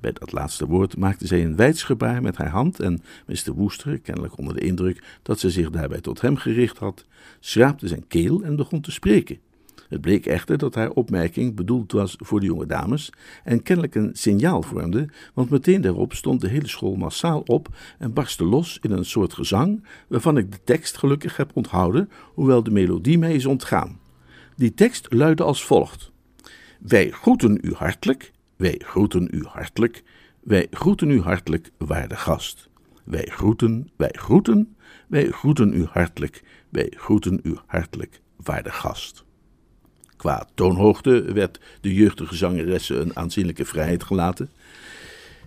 Bij 0.00 0.12
dat 0.12 0.32
laatste 0.32 0.66
woord 0.66 0.96
maakte 0.96 1.26
zij 1.26 1.44
een 1.44 1.56
wijdsgebaar 1.56 2.22
met 2.22 2.36
haar 2.36 2.48
hand 2.48 2.80
en 2.80 3.02
Mr. 3.26 3.52
Woester, 3.52 3.98
kennelijk 3.98 4.38
onder 4.38 4.54
de 4.54 4.60
indruk 4.60 5.02
dat 5.22 5.40
ze 5.40 5.50
zich 5.50 5.70
daarbij 5.70 6.00
tot 6.00 6.20
hem 6.20 6.36
gericht 6.36 6.78
had, 6.78 7.04
schraapte 7.38 7.88
zijn 7.88 8.06
keel 8.06 8.42
en 8.42 8.56
begon 8.56 8.80
te 8.80 8.90
spreken. 8.90 9.38
Het 9.90 10.00
bleek 10.00 10.26
echter 10.26 10.58
dat 10.58 10.74
haar 10.74 10.90
opmerking 10.90 11.54
bedoeld 11.54 11.92
was 11.92 12.14
voor 12.18 12.40
de 12.40 12.46
jonge 12.46 12.66
dames 12.66 13.12
en 13.44 13.62
kennelijk 13.62 13.94
een 13.94 14.10
signaal 14.12 14.62
vormde, 14.62 15.08
want 15.34 15.50
meteen 15.50 15.80
daarop 15.80 16.12
stond 16.12 16.40
de 16.40 16.48
hele 16.48 16.68
school 16.68 16.94
massaal 16.94 17.40
op 17.40 17.68
en 17.98 18.12
barstte 18.12 18.44
los 18.44 18.78
in 18.82 18.90
een 18.90 19.04
soort 19.04 19.32
gezang, 19.32 19.84
waarvan 20.08 20.36
ik 20.36 20.52
de 20.52 20.58
tekst 20.64 20.96
gelukkig 20.96 21.36
heb 21.36 21.50
onthouden, 21.54 22.10
hoewel 22.34 22.62
de 22.62 22.70
melodie 22.70 23.18
mij 23.18 23.34
is 23.34 23.46
ontgaan. 23.46 23.98
Die 24.56 24.74
tekst 24.74 25.06
luidde 25.12 25.42
als 25.42 25.64
volgt: 25.64 26.12
Wij 26.80 27.10
groeten 27.10 27.58
u 27.62 27.74
hartelijk, 27.74 28.32
wij 28.56 28.80
groeten 28.84 29.28
u 29.30 29.44
hartelijk, 29.44 30.02
wij 30.40 30.66
groeten 30.70 31.10
u 31.10 31.20
hartelijk, 31.20 31.70
waarde 31.78 32.16
gast. 32.16 32.68
Wij 33.04 33.26
groeten, 33.26 33.90
wij 33.96 34.12
groeten, 34.12 34.76
wij 35.08 35.30
groeten 35.30 35.74
u 35.74 35.84
hartelijk, 35.84 36.42
wij 36.68 36.92
groeten 36.96 37.40
u 37.42 37.56
hartelijk, 37.66 38.20
waarde 38.36 38.70
gast. 38.70 39.24
Qua 40.20 40.46
toonhoogte 40.54 41.32
werd 41.32 41.60
de 41.80 41.94
jeugdige 41.94 42.34
zangeresse 42.34 42.94
een 42.94 43.16
aanzienlijke 43.16 43.64
vrijheid 43.64 44.04
gelaten. 44.04 44.50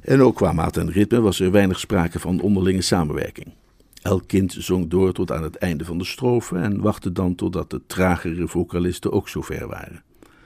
En 0.01 0.21
ook 0.21 0.35
qua 0.35 0.51
maat 0.51 0.77
en 0.77 0.91
ritme 0.91 1.21
was 1.21 1.39
er 1.39 1.51
weinig 1.51 1.79
sprake 1.79 2.19
van 2.19 2.41
onderlinge 2.41 2.81
samenwerking. 2.81 3.53
Elk 4.01 4.27
kind 4.27 4.55
zong 4.59 4.89
door 4.89 5.13
tot 5.13 5.31
aan 5.31 5.43
het 5.43 5.55
einde 5.55 5.85
van 5.85 5.97
de 5.97 6.05
strofe 6.05 6.57
en 6.57 6.81
wachtte 6.81 7.11
dan 7.11 7.35
totdat 7.35 7.69
de 7.69 7.81
tragere 7.87 8.47
vocalisten 8.47 9.11
ook 9.11 9.29
zover 9.29 9.67
waren. 9.67 10.03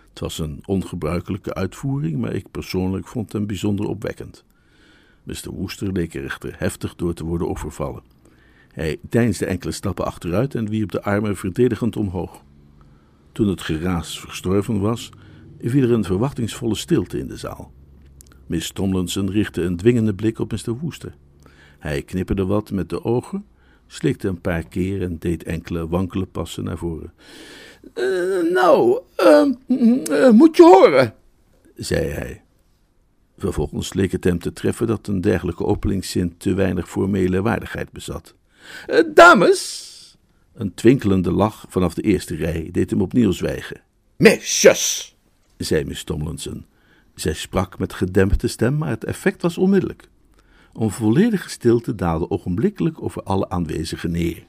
Het 0.10 0.20
was 0.20 0.40
een 0.40 0.62
ongebruikelijke 0.66 1.54
uitvoering, 1.54 2.18
maar 2.18 2.34
ik 2.34 2.52
persoonlijk 2.52 3.08
vond 3.08 3.34
hem 3.34 3.48
bijzonder 3.48 3.86
opwekkend. 3.86 4.44
Mr. 5.24 5.50
Woester 5.52 5.92
leek 5.92 6.14
er 6.14 6.24
echter 6.24 6.56
heftig 6.58 6.96
door 6.96 7.14
te 7.14 7.26
worden 7.26 7.50
overvallen. 7.50 8.04
Hij 8.72 8.98
deinsde 9.02 9.46
enkele 9.46 9.72
stappen 9.72 10.06
achteruit 10.06 10.56
en 10.56 10.70
wierp 10.70 10.92
de 10.92 11.04
armen 11.04 11.38
verdedigend 11.38 11.98
omhoog. 11.98 12.46
Toen 13.38 13.48
het 13.48 13.62
geraas 13.62 14.20
verstorven 14.20 14.80
was, 14.80 15.10
viel 15.62 15.84
er 15.84 15.92
een 15.92 16.04
verwachtingsvolle 16.04 16.76
stilte 16.76 17.20
in 17.20 17.28
de 17.28 17.38
zaal. 17.38 17.72
Miss 18.46 18.72
Tomlinson 18.72 19.32
richtte 19.32 19.62
een 19.62 19.78
dwingende 19.78 20.14
blik 20.14 20.40
op 20.40 20.52
Mr. 20.52 20.78
Woester. 20.78 21.16
Hij 21.80 22.02
knipperde 22.02 22.46
wat 22.46 22.72
met 22.72 22.90
de 22.90 23.04
ogen, 23.04 23.46
slikte 23.88 24.28
een 24.28 24.42
paar 24.42 24.68
keer 24.68 25.02
en 25.02 25.18
deed 25.20 25.44
enkele 25.44 25.88
wankele 25.88 26.26
passen 26.26 26.64
naar 26.64 26.78
voren. 26.78 27.14
Uh, 27.96 28.52
nou, 28.52 29.00
uh, 29.20 29.52
uh, 29.68 30.30
moet 30.30 30.58
je 30.58 30.64
horen, 30.64 31.14
zei 31.76 32.08
hij. 32.08 32.44
Vervolgens 33.38 33.94
leek 33.94 34.12
het 34.12 34.24
hem 34.24 34.40
te 34.40 34.54
treffen 34.54 34.88
dat 34.88 35.08
een 35.08 35.22
dergelijke 35.22 35.66
openingszin 35.66 36.38
te 36.38 36.54
weinig 36.54 36.90
formele 36.90 37.42
waardigheid 37.42 37.92
bezat. 37.92 38.36
dames, 39.14 39.87
een 40.58 40.74
twinkelende 40.74 41.32
lach 41.32 41.66
vanaf 41.70 41.94
de 41.94 42.02
eerste 42.02 42.36
rij 42.36 42.70
deed 42.72 42.90
hem 42.90 43.02
opnieuw 43.02 43.32
zwijgen. 43.32 43.82
Meisjes, 44.18 45.16
zei 45.58 45.86
Miss 45.86 46.04
Tomlinson. 46.04 46.66
Zij 47.16 47.34
sprak 47.34 47.80
met 47.80 47.94
gedempte 47.94 48.48
stem, 48.48 48.78
maar 48.78 48.90
het 48.90 49.04
effect 49.04 49.42
was 49.42 49.58
onmiddellijk. 49.58 50.10
Een 50.74 50.92
volledige 50.92 51.50
stilte 51.50 51.96
daalde 51.96 52.30
ogenblikkelijk 52.30 53.02
over 53.02 53.24
alle 53.24 53.50
aanwezigen 53.50 54.12
neer. 54.12 54.46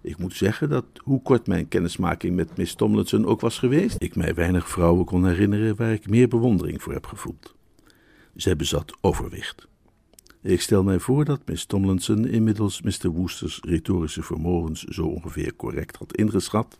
Ik 0.00 0.18
moet 0.18 0.34
zeggen 0.34 0.68
dat, 0.68 0.84
hoe 0.96 1.22
kort 1.22 1.46
mijn 1.46 1.68
kennismaking 1.68 2.36
met 2.36 2.56
Miss 2.56 2.74
Tomlinson 2.74 3.26
ook 3.26 3.40
was 3.40 3.58
geweest, 3.58 3.96
ik 3.98 4.16
mij 4.16 4.34
weinig 4.34 4.68
vrouwen 4.68 5.04
kon 5.04 5.26
herinneren 5.26 5.76
waar 5.76 5.92
ik 5.92 6.08
meer 6.08 6.28
bewondering 6.28 6.82
voor 6.82 6.92
heb 6.92 7.06
gevoeld. 7.06 7.54
Zij 8.34 8.56
bezat 8.56 8.96
overwicht. 9.00 9.66
Ik 10.44 10.60
stel 10.60 10.82
mij 10.82 10.98
voor 10.98 11.24
dat 11.24 11.40
Miss 11.46 11.66
Tomlinson 11.66 12.26
inmiddels 12.28 12.82
Mr. 12.82 13.08
Woesters 13.08 13.60
retorische 13.62 14.22
vermogens 14.22 14.82
zo 14.82 15.06
ongeveer 15.06 15.56
correct 15.56 15.96
had 15.96 16.16
ingeschat 16.16 16.78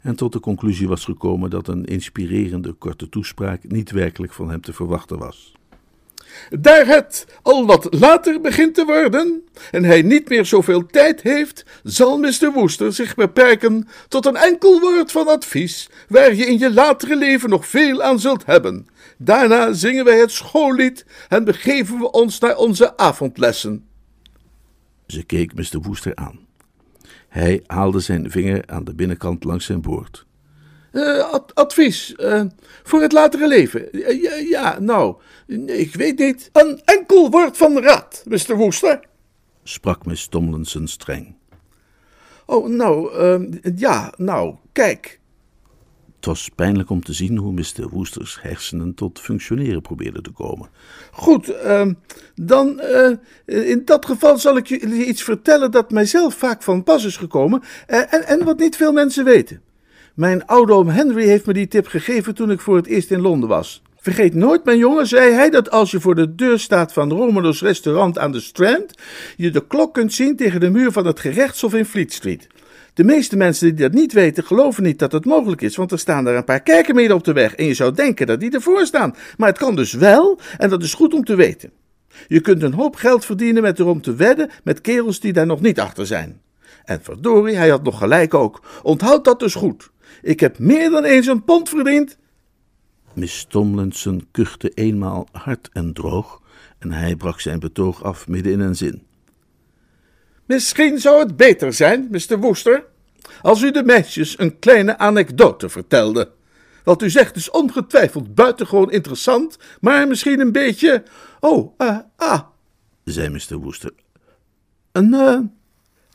en 0.00 0.16
tot 0.16 0.32
de 0.32 0.40
conclusie 0.40 0.88
was 0.88 1.04
gekomen 1.04 1.50
dat 1.50 1.68
een 1.68 1.84
inspirerende 1.84 2.72
korte 2.72 3.08
toespraak 3.08 3.68
niet 3.68 3.90
werkelijk 3.90 4.32
van 4.32 4.50
hem 4.50 4.60
te 4.60 4.72
verwachten 4.72 5.18
was. 5.18 5.54
Daar 6.50 6.86
het 6.86 7.26
al 7.42 7.66
wat 7.66 7.94
later 7.94 8.40
begint 8.40 8.74
te 8.74 8.84
worden 8.84 9.44
en 9.70 9.84
hij 9.84 10.02
niet 10.02 10.28
meer 10.28 10.46
zoveel 10.46 10.86
tijd 10.86 11.22
heeft, 11.22 11.64
zal 11.82 12.18
Mr. 12.18 12.52
Woester 12.54 12.92
zich 12.92 13.14
beperken 13.14 13.88
tot 14.08 14.26
een 14.26 14.36
enkel 14.36 14.80
woord 14.80 15.12
van 15.12 15.28
advies, 15.28 15.88
waar 16.08 16.34
je 16.34 16.46
in 16.46 16.58
je 16.58 16.72
latere 16.72 17.16
leven 17.16 17.50
nog 17.50 17.66
veel 17.66 18.02
aan 18.02 18.20
zult 18.20 18.46
hebben. 18.46 18.86
Daarna 19.18 19.72
zingen 19.72 20.04
wij 20.04 20.18
het 20.18 20.30
schoollied 20.30 21.04
en 21.28 21.44
begeven 21.44 21.98
we 21.98 22.10
ons 22.10 22.38
naar 22.38 22.56
onze 22.56 22.96
avondlessen. 22.96 23.84
Ze 25.06 25.22
keek 25.22 25.54
Mr. 25.54 25.80
Woester 25.82 26.14
aan. 26.14 26.38
Hij 27.28 27.62
haalde 27.66 28.00
zijn 28.00 28.30
vinger 28.30 28.62
aan 28.66 28.84
de 28.84 28.94
binnenkant 28.94 29.44
langs 29.44 29.64
zijn 29.64 29.80
boord. 29.80 30.26
Eh, 30.92 31.18
ad- 31.32 31.54
advies 31.54 32.14
eh, 32.14 32.42
voor 32.82 33.02
het 33.02 33.12
latere 33.12 33.48
leven. 33.48 33.92
Eh, 33.92 34.22
ja, 34.22 34.34
ja, 34.34 34.78
nou, 34.78 35.16
ik 35.66 35.94
weet 35.94 36.18
niet. 36.18 36.48
Een 36.52 36.80
enkel 36.84 37.30
woord 37.30 37.56
van 37.56 37.78
raad, 37.82 38.22
Mr. 38.28 38.56
Woester. 38.56 39.00
sprak 39.62 40.06
Miss 40.06 40.28
Tomlinson 40.28 40.86
streng. 40.88 41.34
Oh, 42.46 42.68
nou, 42.68 43.14
eh, 43.14 43.62
ja, 43.76 44.12
nou, 44.16 44.54
kijk. 44.72 45.18
Het 46.16 46.28
was 46.28 46.48
pijnlijk 46.54 46.90
om 46.90 47.02
te 47.04 47.12
zien 47.12 47.36
hoe 47.36 47.52
Mr. 47.52 47.88
Woesters 47.90 48.38
hersenen 48.42 48.94
tot 48.94 49.20
functioneren 49.20 49.82
probeerden 49.82 50.22
te 50.22 50.30
komen. 50.30 50.68
Goed, 51.12 51.48
ehm, 51.48 51.92
dan 52.34 52.80
in 53.44 53.82
dat 53.84 54.06
geval 54.06 54.38
zal 54.38 54.56
ik 54.56 54.66
jullie 54.66 55.04
iets 55.04 55.22
vertellen 55.22 55.70
dat 55.70 55.90
mijzelf 55.90 56.34
vaak 56.34 56.62
van 56.62 56.82
pas 56.82 57.04
is 57.04 57.16
gekomen 57.16 57.62
en, 57.86 58.26
en 58.26 58.44
wat 58.44 58.58
niet 58.58 58.76
veel 58.76 58.92
mensen 58.92 59.24
weten. 59.24 59.62
Mijn 60.14 60.46
oude 60.46 60.72
oom 60.72 60.88
Henry 60.88 61.24
heeft 61.24 61.46
me 61.46 61.52
die 61.52 61.68
tip 61.68 61.86
gegeven 61.86 62.34
toen 62.34 62.50
ik 62.50 62.60
voor 62.60 62.76
het 62.76 62.86
eerst 62.86 63.10
in 63.10 63.20
Londen 63.20 63.48
was. 63.48 63.82
Vergeet 63.96 64.34
nooit, 64.34 64.64
mijn 64.64 64.78
jongen, 64.78 65.06
zei 65.06 65.32
hij, 65.32 65.50
dat 65.50 65.70
als 65.70 65.90
je 65.90 66.00
voor 66.00 66.14
de 66.14 66.34
deur 66.34 66.58
staat 66.58 66.92
van 66.92 67.12
Romulus 67.12 67.62
restaurant 67.62 68.18
aan 68.18 68.32
de 68.32 68.40
Strand, 68.40 68.94
je 69.36 69.50
de 69.50 69.66
klok 69.66 69.94
kunt 69.94 70.12
zien 70.12 70.36
tegen 70.36 70.60
de 70.60 70.70
muur 70.70 70.92
van 70.92 71.06
het 71.06 71.20
gerechtshof 71.20 71.74
in 71.74 71.84
Fleet 71.84 72.12
Street. 72.12 72.46
De 72.94 73.04
meeste 73.04 73.36
mensen 73.36 73.66
die 73.66 73.88
dat 73.88 73.92
niet 73.92 74.12
weten, 74.12 74.44
geloven 74.44 74.82
niet 74.82 74.98
dat 74.98 75.12
het 75.12 75.24
mogelijk 75.24 75.60
is, 75.60 75.76
want 75.76 75.92
er 75.92 75.98
staan 75.98 76.24
daar 76.24 76.36
een 76.36 76.44
paar 76.44 76.62
kerken 76.62 77.12
op 77.12 77.24
de 77.24 77.32
weg 77.32 77.54
en 77.54 77.64
je 77.64 77.74
zou 77.74 77.94
denken 77.94 78.26
dat 78.26 78.40
die 78.40 78.50
ervoor 78.50 78.86
staan. 78.86 79.14
Maar 79.36 79.48
het 79.48 79.58
kan 79.58 79.76
dus 79.76 79.92
wel 79.92 80.38
en 80.58 80.70
dat 80.70 80.82
is 80.82 80.94
goed 80.94 81.14
om 81.14 81.24
te 81.24 81.34
weten. 81.34 81.70
Je 82.28 82.40
kunt 82.40 82.62
een 82.62 82.72
hoop 82.72 82.96
geld 82.96 83.24
verdienen 83.24 83.62
met 83.62 83.78
erom 83.78 84.02
te 84.02 84.14
wedden 84.14 84.50
met 84.64 84.80
kerels 84.80 85.20
die 85.20 85.32
daar 85.32 85.46
nog 85.46 85.60
niet 85.60 85.80
achter 85.80 86.06
zijn. 86.06 86.40
En 86.84 87.00
verdorie, 87.02 87.56
hij 87.56 87.68
had 87.68 87.82
nog 87.82 87.98
gelijk 87.98 88.34
ook. 88.34 88.62
Onthoud 88.82 89.24
dat 89.24 89.40
dus 89.40 89.54
goed. 89.54 89.90
Ik 90.22 90.40
heb 90.40 90.58
meer 90.58 90.90
dan 90.90 91.04
eens 91.04 91.26
een 91.26 91.44
pond 91.44 91.68
verdiend. 91.68 92.18
Miss 93.12 93.44
Tomlinson 93.48 94.28
kuchte 94.30 94.68
eenmaal 94.68 95.28
hard 95.32 95.68
en 95.72 95.92
droog 95.92 96.42
en 96.78 96.92
hij 96.92 97.16
brak 97.16 97.40
zijn 97.40 97.58
betoog 97.58 98.02
af 98.02 98.28
midden 98.28 98.52
in 98.52 98.60
een 98.60 98.76
zin. 98.76 99.02
Misschien 100.46 100.98
zou 100.98 101.18
het 101.18 101.36
beter 101.36 101.72
zijn, 101.72 102.08
Mr. 102.10 102.38
Woester, 102.38 102.84
als 103.42 103.62
u 103.62 103.70
de 103.70 103.82
meisjes 103.82 104.38
een 104.38 104.58
kleine 104.58 104.98
anekdote 104.98 105.68
vertelde. 105.68 106.30
Wat 106.84 107.02
u 107.02 107.10
zegt 107.10 107.36
is 107.36 107.50
ongetwijfeld 107.50 108.34
buitengewoon 108.34 108.90
interessant, 108.90 109.58
maar 109.80 110.08
misschien 110.08 110.40
een 110.40 110.52
beetje. 110.52 111.02
Oh, 111.40 111.74
ah, 111.76 111.98
ah, 112.16 112.40
zei 113.04 113.28
Mr. 113.28 113.56
Woester. 113.56 113.92
een 114.92 115.14
eh, 115.14 115.38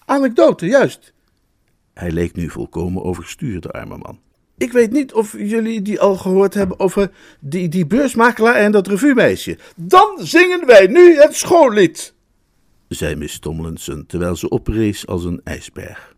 anekdote, 0.06 0.66
juist. 0.66 1.14
Hij 1.96 2.12
leek 2.12 2.36
nu 2.36 2.50
volkomen 2.50 3.04
overstuur, 3.04 3.62
de 3.62 3.72
arme 3.72 3.98
man. 3.98 4.20
Ik 4.58 4.72
weet 4.72 4.92
niet 4.92 5.14
of 5.14 5.38
jullie 5.38 5.82
die 5.82 6.00
al 6.00 6.16
gehoord 6.16 6.54
hebben 6.54 6.80
over 6.80 7.12
die, 7.40 7.70
die 7.70 7.86
beursmakelaar 7.86 8.56
en 8.56 8.72
dat 8.72 8.88
revuemeisje. 8.88 9.58
Dan 9.76 10.18
zingen 10.20 10.66
wij 10.66 10.88
nu 10.88 11.16
het 11.16 11.36
schoollied. 11.36 12.14
zei 12.88 13.16
Miss 13.16 13.40
Tomlinson, 13.40 14.06
terwijl 14.06 14.36
ze 14.36 14.50
oprees 14.50 15.08
als 15.08 15.24
een 15.24 15.42
ijsberg. 15.44 16.16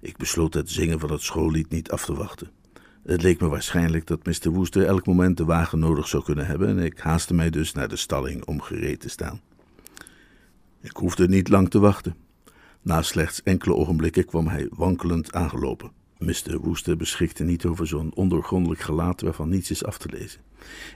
Ik 0.00 0.16
besloot 0.16 0.54
het 0.54 0.70
zingen 0.70 1.00
van 1.00 1.12
het 1.12 1.22
schoollied 1.22 1.70
niet 1.70 1.90
af 1.90 2.04
te 2.04 2.14
wachten. 2.14 2.50
Het 3.04 3.22
leek 3.22 3.40
me 3.40 3.48
waarschijnlijk 3.48 4.06
dat 4.06 4.26
Mr. 4.26 4.50
Woester 4.50 4.86
elk 4.86 5.06
moment 5.06 5.36
de 5.36 5.44
wagen 5.44 5.78
nodig 5.78 6.08
zou 6.08 6.22
kunnen 6.22 6.46
hebben 6.46 6.68
en 6.68 6.78
ik 6.78 6.98
haastte 6.98 7.34
mij 7.34 7.50
dus 7.50 7.72
naar 7.72 7.88
de 7.88 7.96
stalling 7.96 8.44
om 8.44 8.60
gereed 8.60 9.00
te 9.00 9.08
staan. 9.08 9.40
Ik 10.80 10.96
hoefde 10.96 11.28
niet 11.28 11.48
lang 11.48 11.70
te 11.70 11.78
wachten. 11.78 12.23
Na 12.84 13.02
slechts 13.02 13.42
enkele 13.42 13.74
ogenblikken 13.74 14.24
kwam 14.24 14.48
hij 14.48 14.68
wankelend 14.70 15.32
aangelopen. 15.32 15.90
Mr. 16.18 16.58
Woester 16.60 16.96
beschikte 16.96 17.44
niet 17.44 17.64
over 17.64 17.86
zo'n 17.86 18.14
ondoorgrondelijk 18.14 18.80
gelaat 18.80 19.20
waarvan 19.20 19.48
niets 19.48 19.70
is 19.70 19.84
af 19.84 19.98
te 19.98 20.08
lezen. 20.10 20.40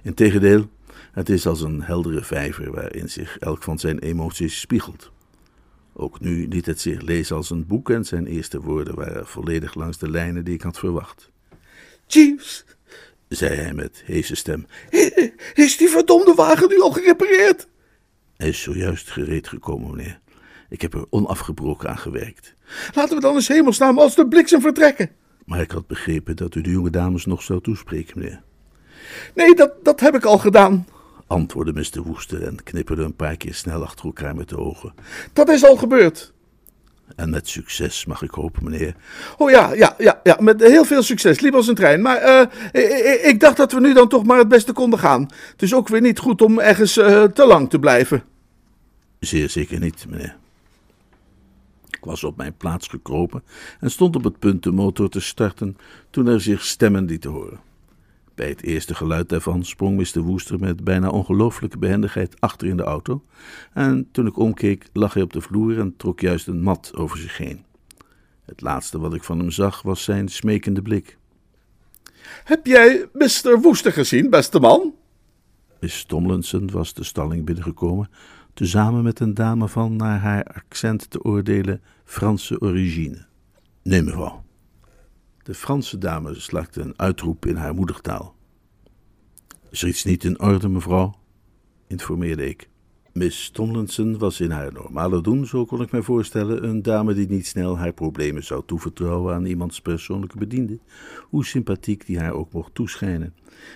Integendeel, 0.03 0.68
het 1.12 1.29
is 1.29 1.46
als 1.46 1.61
een 1.61 1.83
heldere 1.83 2.24
vijver 2.24 2.72
waarin 2.72 3.09
zich 3.09 3.38
elk 3.38 3.62
van 3.62 3.79
zijn 3.79 3.98
emoties 3.98 4.61
spiegelt. 4.61 5.12
Ook 5.92 6.20
nu 6.20 6.48
liet 6.48 6.66
het 6.66 6.81
zich 6.81 7.01
lezen 7.01 7.37
als 7.37 7.51
een 7.51 7.66
boek 7.66 7.90
en 7.90 8.05
zijn 8.05 8.27
eerste 8.27 8.61
woorden 8.61 8.94
waren 8.94 9.27
volledig 9.27 9.74
langs 9.74 9.98
de 9.98 10.11
lijnen 10.11 10.44
die 10.44 10.55
ik 10.55 10.62
had 10.62 10.79
verwacht. 10.79 11.31
Jeeves, 12.07 12.64
Zei 13.29 13.55
hij 13.55 13.74
met 13.74 14.03
heese 14.05 14.35
stem. 14.35 14.66
is 15.55 15.77
die 15.77 15.88
verdomde 15.88 16.35
wagen 16.35 16.68
nu 16.68 16.81
al 16.81 16.92
gerepareerd? 16.92 17.68
Hij 18.37 18.48
is 18.48 18.62
zojuist 18.62 19.11
gereed 19.11 19.48
gekomen, 19.48 19.96
meneer. 19.96 20.20
Ik 20.68 20.81
heb 20.81 20.94
er 20.94 21.07
onafgebroken 21.11 21.88
aan 21.88 21.98
gewerkt. 21.98 22.54
Laten 22.94 23.14
we 23.14 23.22
dan 23.22 23.35
eens 23.35 23.48
hemelsnaam 23.48 23.98
als 23.98 24.14
de 24.14 24.28
bliksem 24.28 24.61
vertrekken. 24.61 25.11
Maar 25.44 25.61
ik 25.61 25.70
had 25.70 25.87
begrepen 25.87 26.37
dat 26.37 26.54
u 26.54 26.61
de 26.61 26.70
jonge 26.70 26.90
dames 26.90 27.26
nog 27.26 27.42
zou 27.42 27.61
toespreken, 27.61 28.18
meneer. 28.18 28.42
Nee, 29.35 29.54
dat, 29.54 29.72
dat 29.83 30.00
heb 30.00 30.14
ik 30.14 30.24
al 30.24 30.38
gedaan. 30.38 30.87
Antwoordde 31.26 31.72
Mr. 31.72 32.02
Woester 32.02 32.42
en 32.42 32.62
knipperde 32.62 33.02
een 33.02 33.16
paar 33.16 33.37
keer 33.37 33.54
snel 33.54 33.83
achter 33.83 34.04
elkaar 34.04 34.35
met 34.35 34.48
de 34.48 34.59
ogen. 34.59 34.94
Dat 35.33 35.48
is 35.48 35.64
al 35.64 35.76
gebeurd. 35.76 36.33
En 37.16 37.31
met 37.31 37.48
succes, 37.48 38.04
mag 38.04 38.22
ik 38.22 38.31
hopen, 38.31 38.64
meneer. 38.64 38.94
Oh 39.37 39.50
ja, 39.50 39.72
ja, 39.72 39.94
ja, 39.98 40.20
ja, 40.22 40.37
met 40.40 40.61
heel 40.61 40.85
veel 40.85 41.02
succes. 41.02 41.40
Liep 41.40 41.54
als 41.54 41.68
een 41.68 41.74
trein. 41.74 42.02
Maar 42.02 42.16
eh, 42.16 43.28
ik, 43.28 43.40
dacht 43.40 43.57
dat 43.57 43.72
we 43.72 43.81
nu 43.81 43.94
dan 43.94 44.09
toch 44.09 44.24
maar 44.24 44.38
het 44.38 44.48
beste 44.48 44.72
konden 44.72 44.98
gaan. 44.98 45.28
Het 45.52 45.62
is 45.62 45.74
ook 45.74 45.88
weer 45.88 46.00
niet 46.00 46.18
goed 46.18 46.42
om 46.42 46.59
ergens 46.59 46.96
eh, 46.96 47.22
te 47.22 47.46
lang 47.46 47.70
te 47.70 47.78
blijven. 47.78 48.22
Zeer 49.20 49.50
zeker 49.50 49.81
niet, 49.81 50.07
meneer. 50.09 50.37
Ik 51.98 52.04
was 52.04 52.24
op 52.24 52.37
mijn 52.37 52.56
plaats 52.56 52.88
gekropen 52.88 53.42
en 53.80 53.90
stond 53.90 54.16
op 54.16 54.24
het 54.24 54.38
punt 54.38 54.62
de 54.62 54.72
motor 54.72 55.08
te 55.08 55.20
starten 55.20 55.76
toen 56.11 56.26
er 56.26 56.40
zich 56.40 56.64
stemmen 56.64 57.04
lieten 57.04 57.30
horen. 57.30 57.61
Bij 58.34 58.48
het 58.48 58.62
eerste 58.62 58.94
geluid 58.94 59.28
daarvan 59.28 59.64
sprong 59.64 59.96
Mr. 59.96 60.20
Woester 60.20 60.58
met 60.58 60.84
bijna 60.84 61.08
ongelooflijke 61.08 61.78
behendigheid 61.78 62.40
achter 62.40 62.68
in 62.68 62.76
de 62.76 62.82
auto 62.82 63.24
en 63.72 64.08
toen 64.12 64.26
ik 64.26 64.37
omkeek 64.37 64.88
lag 64.92 65.14
hij 65.14 65.22
op 65.22 65.32
de 65.32 65.40
vloer 65.40 65.78
en 65.78 65.96
trok 65.96 66.20
juist 66.20 66.46
een 66.46 66.62
mat 66.62 66.92
over 66.94 67.18
zich 67.18 67.37
heen. 67.37 67.64
Het 68.44 68.61
laatste 68.61 68.98
wat 68.98 69.14
ik 69.14 69.24
van 69.24 69.38
hem 69.38 69.50
zag 69.50 69.82
was 69.82 70.04
zijn 70.04 70.28
smekende 70.28 70.82
blik. 70.82 71.18
Heb 72.44 72.66
jij 72.66 73.08
Mr. 73.12 73.61
Woester 73.62 73.92
gezien, 73.92 74.30
beste 74.30 74.61
man? 74.61 74.94
Miss 75.80 76.04
Tomlinson 76.04 76.70
was 76.70 76.94
de 76.94 77.04
stalling 77.04 77.44
binnengekomen, 77.44 78.11
tezamen 78.59 79.03
met 79.03 79.21
een 79.21 79.35
dame 79.35 79.68
van, 79.68 79.97
naar 79.97 80.18
haar 80.18 80.44
accent 80.44 81.11
te 81.11 81.25
oordelen, 81.25 81.83
Franse 82.05 82.61
origine. 82.61 83.27
Nee, 83.83 84.03
mevrouw. 84.03 84.44
De 85.42 85.55
Franse 85.55 85.99
dame 85.99 86.35
slaakte 86.35 86.81
een 86.81 86.92
uitroep 86.97 87.47
in 87.47 87.57
haar 87.57 87.75
moedertaal. 87.75 88.35
Is 89.71 89.83
er 89.83 89.88
iets 89.88 90.05
niet 90.05 90.25
in 90.25 90.40
orde, 90.40 90.68
mevrouw? 90.68 91.14
informeerde 91.87 92.49
ik. 92.49 92.68
Miss 93.12 93.51
Tomlinson 93.51 94.18
was 94.18 94.40
in 94.40 94.51
haar 94.51 94.73
normale 94.73 95.21
doen, 95.21 95.47
zo 95.47 95.64
kon 95.64 95.83
ik 95.83 95.90
mij 95.90 96.03
voorstellen, 96.03 96.68
een 96.68 96.83
dame 96.83 97.14
die 97.14 97.29
niet 97.29 97.47
snel 97.47 97.79
haar 97.79 97.92
problemen 97.92 98.44
zou 98.44 98.62
toevertrouwen 98.66 99.35
aan 99.35 99.47
iemands 99.47 99.81
persoonlijke 99.81 100.38
bediende, 100.38 100.79
hoe 101.23 101.44
sympathiek 101.44 102.07
die 102.07 102.18
haar 102.18 102.33
ook 102.33 102.53
mocht 102.53 102.75
toeschijnen. 102.75 103.35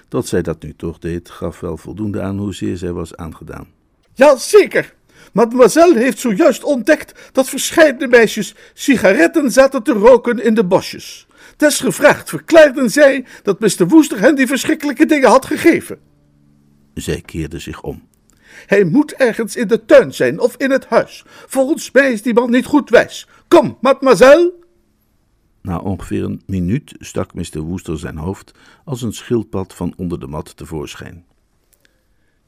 Dat 0.08 0.26
zij 0.26 0.42
dat 0.42 0.62
nu 0.62 0.74
toch 0.74 0.98
deed, 0.98 1.30
gaf 1.30 1.60
wel 1.60 1.76
voldoende 1.76 2.22
aan 2.22 2.38
hoezeer 2.38 2.76
zij 2.76 2.92
was 2.92 3.16
aangedaan. 3.16 3.80
Jazeker. 4.14 4.94
Mademoiselle 5.32 5.98
heeft 5.98 6.18
zojuist 6.18 6.64
ontdekt 6.64 7.30
dat 7.32 7.48
verscheidene 7.48 8.08
meisjes 8.08 8.54
sigaretten 8.74 9.50
zaten 9.50 9.82
te 9.82 9.92
roken 9.92 10.44
in 10.44 10.54
de 10.54 10.64
bosjes. 10.64 11.26
Desgevraagd 11.56 12.28
verklaarden 12.28 12.90
zij 12.90 13.24
dat 13.42 13.60
Mr. 13.60 13.88
Woester 13.88 14.20
hen 14.20 14.34
die 14.34 14.46
verschrikkelijke 14.46 15.06
dingen 15.06 15.28
had 15.28 15.46
gegeven. 15.46 15.98
Zij 16.94 17.20
keerde 17.20 17.58
zich 17.58 17.82
om. 17.82 18.08
Hij 18.66 18.84
moet 18.84 19.12
ergens 19.12 19.56
in 19.56 19.68
de 19.68 19.84
tuin 19.84 20.14
zijn 20.14 20.40
of 20.40 20.56
in 20.56 20.70
het 20.70 20.86
huis. 20.86 21.24
Volgens 21.26 21.90
mij 21.90 22.12
is 22.12 22.22
die 22.22 22.34
man 22.34 22.50
niet 22.50 22.66
goed 22.66 22.90
wijs. 22.90 23.28
Kom, 23.48 23.78
mademoiselle. 23.80 24.52
Na 25.62 25.78
ongeveer 25.78 26.24
een 26.24 26.42
minuut 26.46 26.94
stak 26.98 27.34
Mr. 27.34 27.60
Woester 27.60 27.98
zijn 27.98 28.16
hoofd 28.16 28.52
als 28.84 29.02
een 29.02 29.12
schildpad 29.12 29.74
van 29.74 29.94
onder 29.96 30.20
de 30.20 30.26
mat 30.26 30.56
tevoorschijn. 30.56 31.24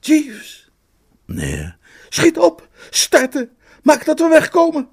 Jeeves, 0.00 0.63
Nee, 1.26 1.72
schiet 2.08 2.38
op, 2.38 2.68
starten, 2.90 3.50
maak 3.82 4.04
dat 4.04 4.18
we 4.18 4.28
wegkomen. 4.28 4.88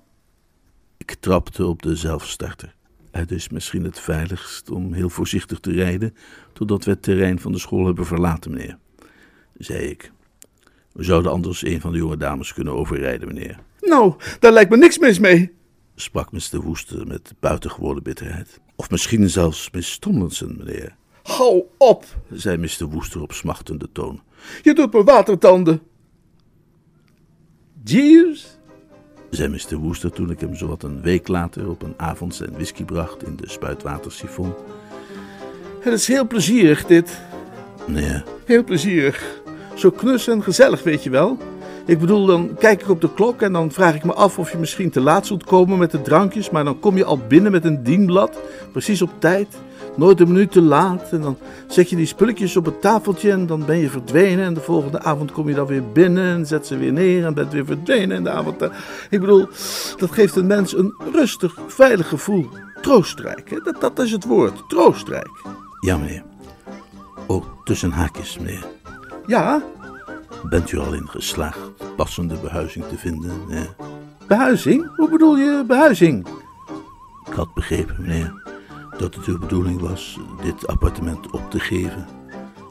ik 0.97 1.15
trapte 1.19 1.65
op 1.65 1.81
de 1.81 1.95
zelfstarter. 1.95 2.75
Het 3.11 3.31
is 3.31 3.49
misschien 3.49 3.83
het 3.83 3.99
veiligst 3.99 4.69
om 4.69 4.93
heel 4.93 5.09
voorzichtig 5.09 5.59
te 5.59 5.71
rijden 5.71 6.15
totdat 6.53 6.83
we 6.85 6.91
het 6.91 7.01
terrein 7.03 7.39
van 7.39 7.51
de 7.51 7.59
school 7.59 7.85
hebben 7.85 8.05
verlaten, 8.05 8.51
meneer, 8.51 8.77
zei 9.57 9.79
ik. 9.83 10.11
We 10.93 11.03
zouden 11.03 11.31
anders 11.31 11.63
een 11.65 11.81
van 11.81 11.91
de 11.91 11.97
jonge 11.97 12.17
dames 12.17 12.53
kunnen 12.53 12.73
overrijden, 12.73 13.27
meneer, 13.27 13.59
Nou, 13.81 14.13
daar 14.39 14.51
lijkt 14.51 14.69
me 14.69 14.77
niks 14.77 14.97
mis 14.97 15.19
mee. 15.19 15.51
sprak 15.95 16.31
Mr. 16.31 16.61
Woester 16.61 17.07
met 17.07 17.33
buitengewone 17.39 18.01
bitterheid. 18.01 18.59
Of 18.75 18.89
misschien 18.89 19.29
zelfs 19.29 19.71
Miss 19.71 19.99
Tomlinson, 19.99 20.55
meneer, 20.57 20.95
Hou 21.23 21.63
op, 21.77 22.05
zei 22.31 22.57
Mr. 22.57 22.85
Woester 22.85 23.21
op 23.21 23.31
smachtende 23.31 23.89
toon. 23.91 24.21
je 24.61 24.73
doet 24.73 24.93
me 24.93 25.03
watertanden. 25.03 25.81
Jeeves, 27.83 28.57
zei 29.29 29.49
Mr. 29.49 29.75
Woester 29.75 30.11
toen 30.11 30.29
ik 30.29 30.39
hem 30.39 30.55
zowat 30.55 30.83
een 30.83 31.01
week 31.01 31.27
later 31.27 31.69
op 31.69 31.81
een 31.81 31.93
avond 31.97 32.35
zijn 32.35 32.51
whisky 32.51 32.83
bracht 32.83 33.23
in 33.23 33.35
de 33.35 33.49
spuitwatersifon. 33.49 34.53
Het 35.79 35.93
is 35.93 36.07
heel 36.07 36.27
plezierig, 36.27 36.85
dit. 36.85 37.21
Nee, 37.87 38.23
Heel 38.45 38.63
plezierig. 38.63 39.41
Zo 39.75 39.91
knus 39.91 40.27
en 40.27 40.43
gezellig, 40.43 40.83
weet 40.83 41.03
je 41.03 41.09
wel. 41.09 41.37
Ik 41.85 41.99
bedoel, 41.99 42.25
dan 42.25 42.55
kijk 42.59 42.81
ik 42.81 42.89
op 42.89 43.01
de 43.01 43.13
klok 43.13 43.41
en 43.41 43.53
dan 43.53 43.71
vraag 43.71 43.95
ik 43.95 44.03
me 44.03 44.13
af 44.13 44.39
of 44.39 44.51
je 44.51 44.57
misschien 44.57 44.89
te 44.89 45.01
laat 45.01 45.27
zult 45.27 45.43
komen 45.43 45.77
met 45.77 45.91
de 45.91 46.01
drankjes. 46.01 46.49
Maar 46.49 46.63
dan 46.63 46.79
kom 46.79 46.97
je 46.97 47.05
al 47.05 47.17
binnen 47.27 47.51
met 47.51 47.65
een 47.65 47.83
dienblad, 47.83 48.39
precies 48.71 49.01
op 49.01 49.11
tijd. 49.19 49.57
Nooit 49.95 50.19
een 50.19 50.27
minuut 50.27 50.51
te 50.51 50.61
laat. 50.61 51.11
En 51.11 51.21
dan 51.21 51.37
zet 51.67 51.89
je 51.89 51.95
die 51.95 52.05
spulletjes 52.05 52.57
op 52.57 52.65
het 52.65 52.81
tafeltje 52.81 53.31
en 53.31 53.45
dan 53.45 53.65
ben 53.65 53.77
je 53.77 53.89
verdwenen. 53.89 54.45
En 54.45 54.53
de 54.53 54.61
volgende 54.61 55.01
avond 55.01 55.31
kom 55.31 55.47
je 55.49 55.55
dan 55.55 55.65
weer 55.65 55.91
binnen 55.91 56.23
en 56.37 56.45
zet 56.45 56.67
ze 56.67 56.77
weer 56.77 56.93
neer 56.93 57.25
en 57.25 57.33
bent 57.33 57.51
weer 57.51 57.65
verdwenen 57.65 58.17
in 58.17 58.23
de 58.23 58.29
avond. 58.29 58.61
Ik 59.09 59.19
bedoel, 59.19 59.47
dat 59.97 60.11
geeft 60.11 60.35
een 60.35 60.47
mens 60.47 60.77
een 60.77 60.93
rustig, 61.13 61.55
veilig 61.67 62.07
gevoel. 62.07 62.49
Troostrijk, 62.81 63.49
hè? 63.49 63.59
Dat, 63.59 63.81
dat 63.81 63.99
is 63.99 64.11
het 64.11 64.25
woord, 64.25 64.69
troostrijk. 64.69 65.29
ja 65.79 65.97
meneer. 65.97 66.23
Ook 67.27 67.45
tussen 67.63 67.91
haakjes, 67.91 68.37
meneer. 68.37 68.65
Ja, 69.27 69.63
Bent 70.49 70.71
u 70.71 70.79
al 70.79 70.93
in 70.93 71.09
geslaagd 71.09 71.59
passende 71.95 72.35
behuizing 72.35 72.85
te 72.85 72.97
vinden? 72.97 73.31
Nee. 73.47 73.69
behuizing? 74.27 74.95
Hoe 74.95 75.09
bedoel 75.09 75.37
je 75.37 75.63
behuizing? 75.67 76.27
Ik 77.27 77.33
had 77.33 77.53
begrepen, 77.53 77.95
meneer, 77.99 78.40
dat 79.01 79.15
het 79.15 79.25
uw 79.25 79.39
bedoeling 79.39 79.79
was 79.81 80.17
dit 80.43 80.67
appartement 80.67 81.31
op 81.31 81.51
te 81.51 81.59
geven 81.59 82.07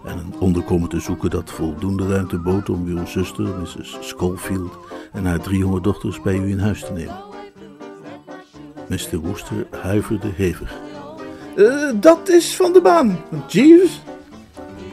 en 0.05 0.19
een 0.19 0.35
onderkomen 0.39 0.89
te 0.89 1.01
zoeken 1.01 1.31
dat 1.31 1.51
voldoende 1.51 2.09
ruimte 2.09 2.39
bood 2.39 2.69
om 2.69 2.87
uw 2.87 3.07
zuster, 3.07 3.49
Mrs. 3.59 3.97
Schofield, 4.01 4.77
en 5.13 5.25
haar 5.25 5.41
drie 5.41 5.59
jonge 5.59 5.81
dochters 5.81 6.21
bij 6.21 6.37
u 6.37 6.51
in 6.51 6.59
huis 6.59 6.85
te 6.85 6.93
nemen. 6.93 7.21
Mr. 8.89 9.19
Woester 9.19 9.67
huiverde 9.71 10.29
hevig, 10.35 10.73
Eh, 11.57 11.91
dat 11.95 12.29
is 12.29 12.57
van 12.57 12.73
de 12.73 12.81
baan, 12.81 13.19
Jeeves. 13.49 14.01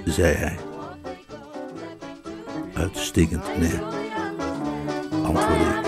zei 0.05 0.33
hij. 0.33 0.57
Uitstekend, 2.73 3.43
meneer, 3.57 3.81
antwoordde 5.23 5.63
ik. 5.63 5.86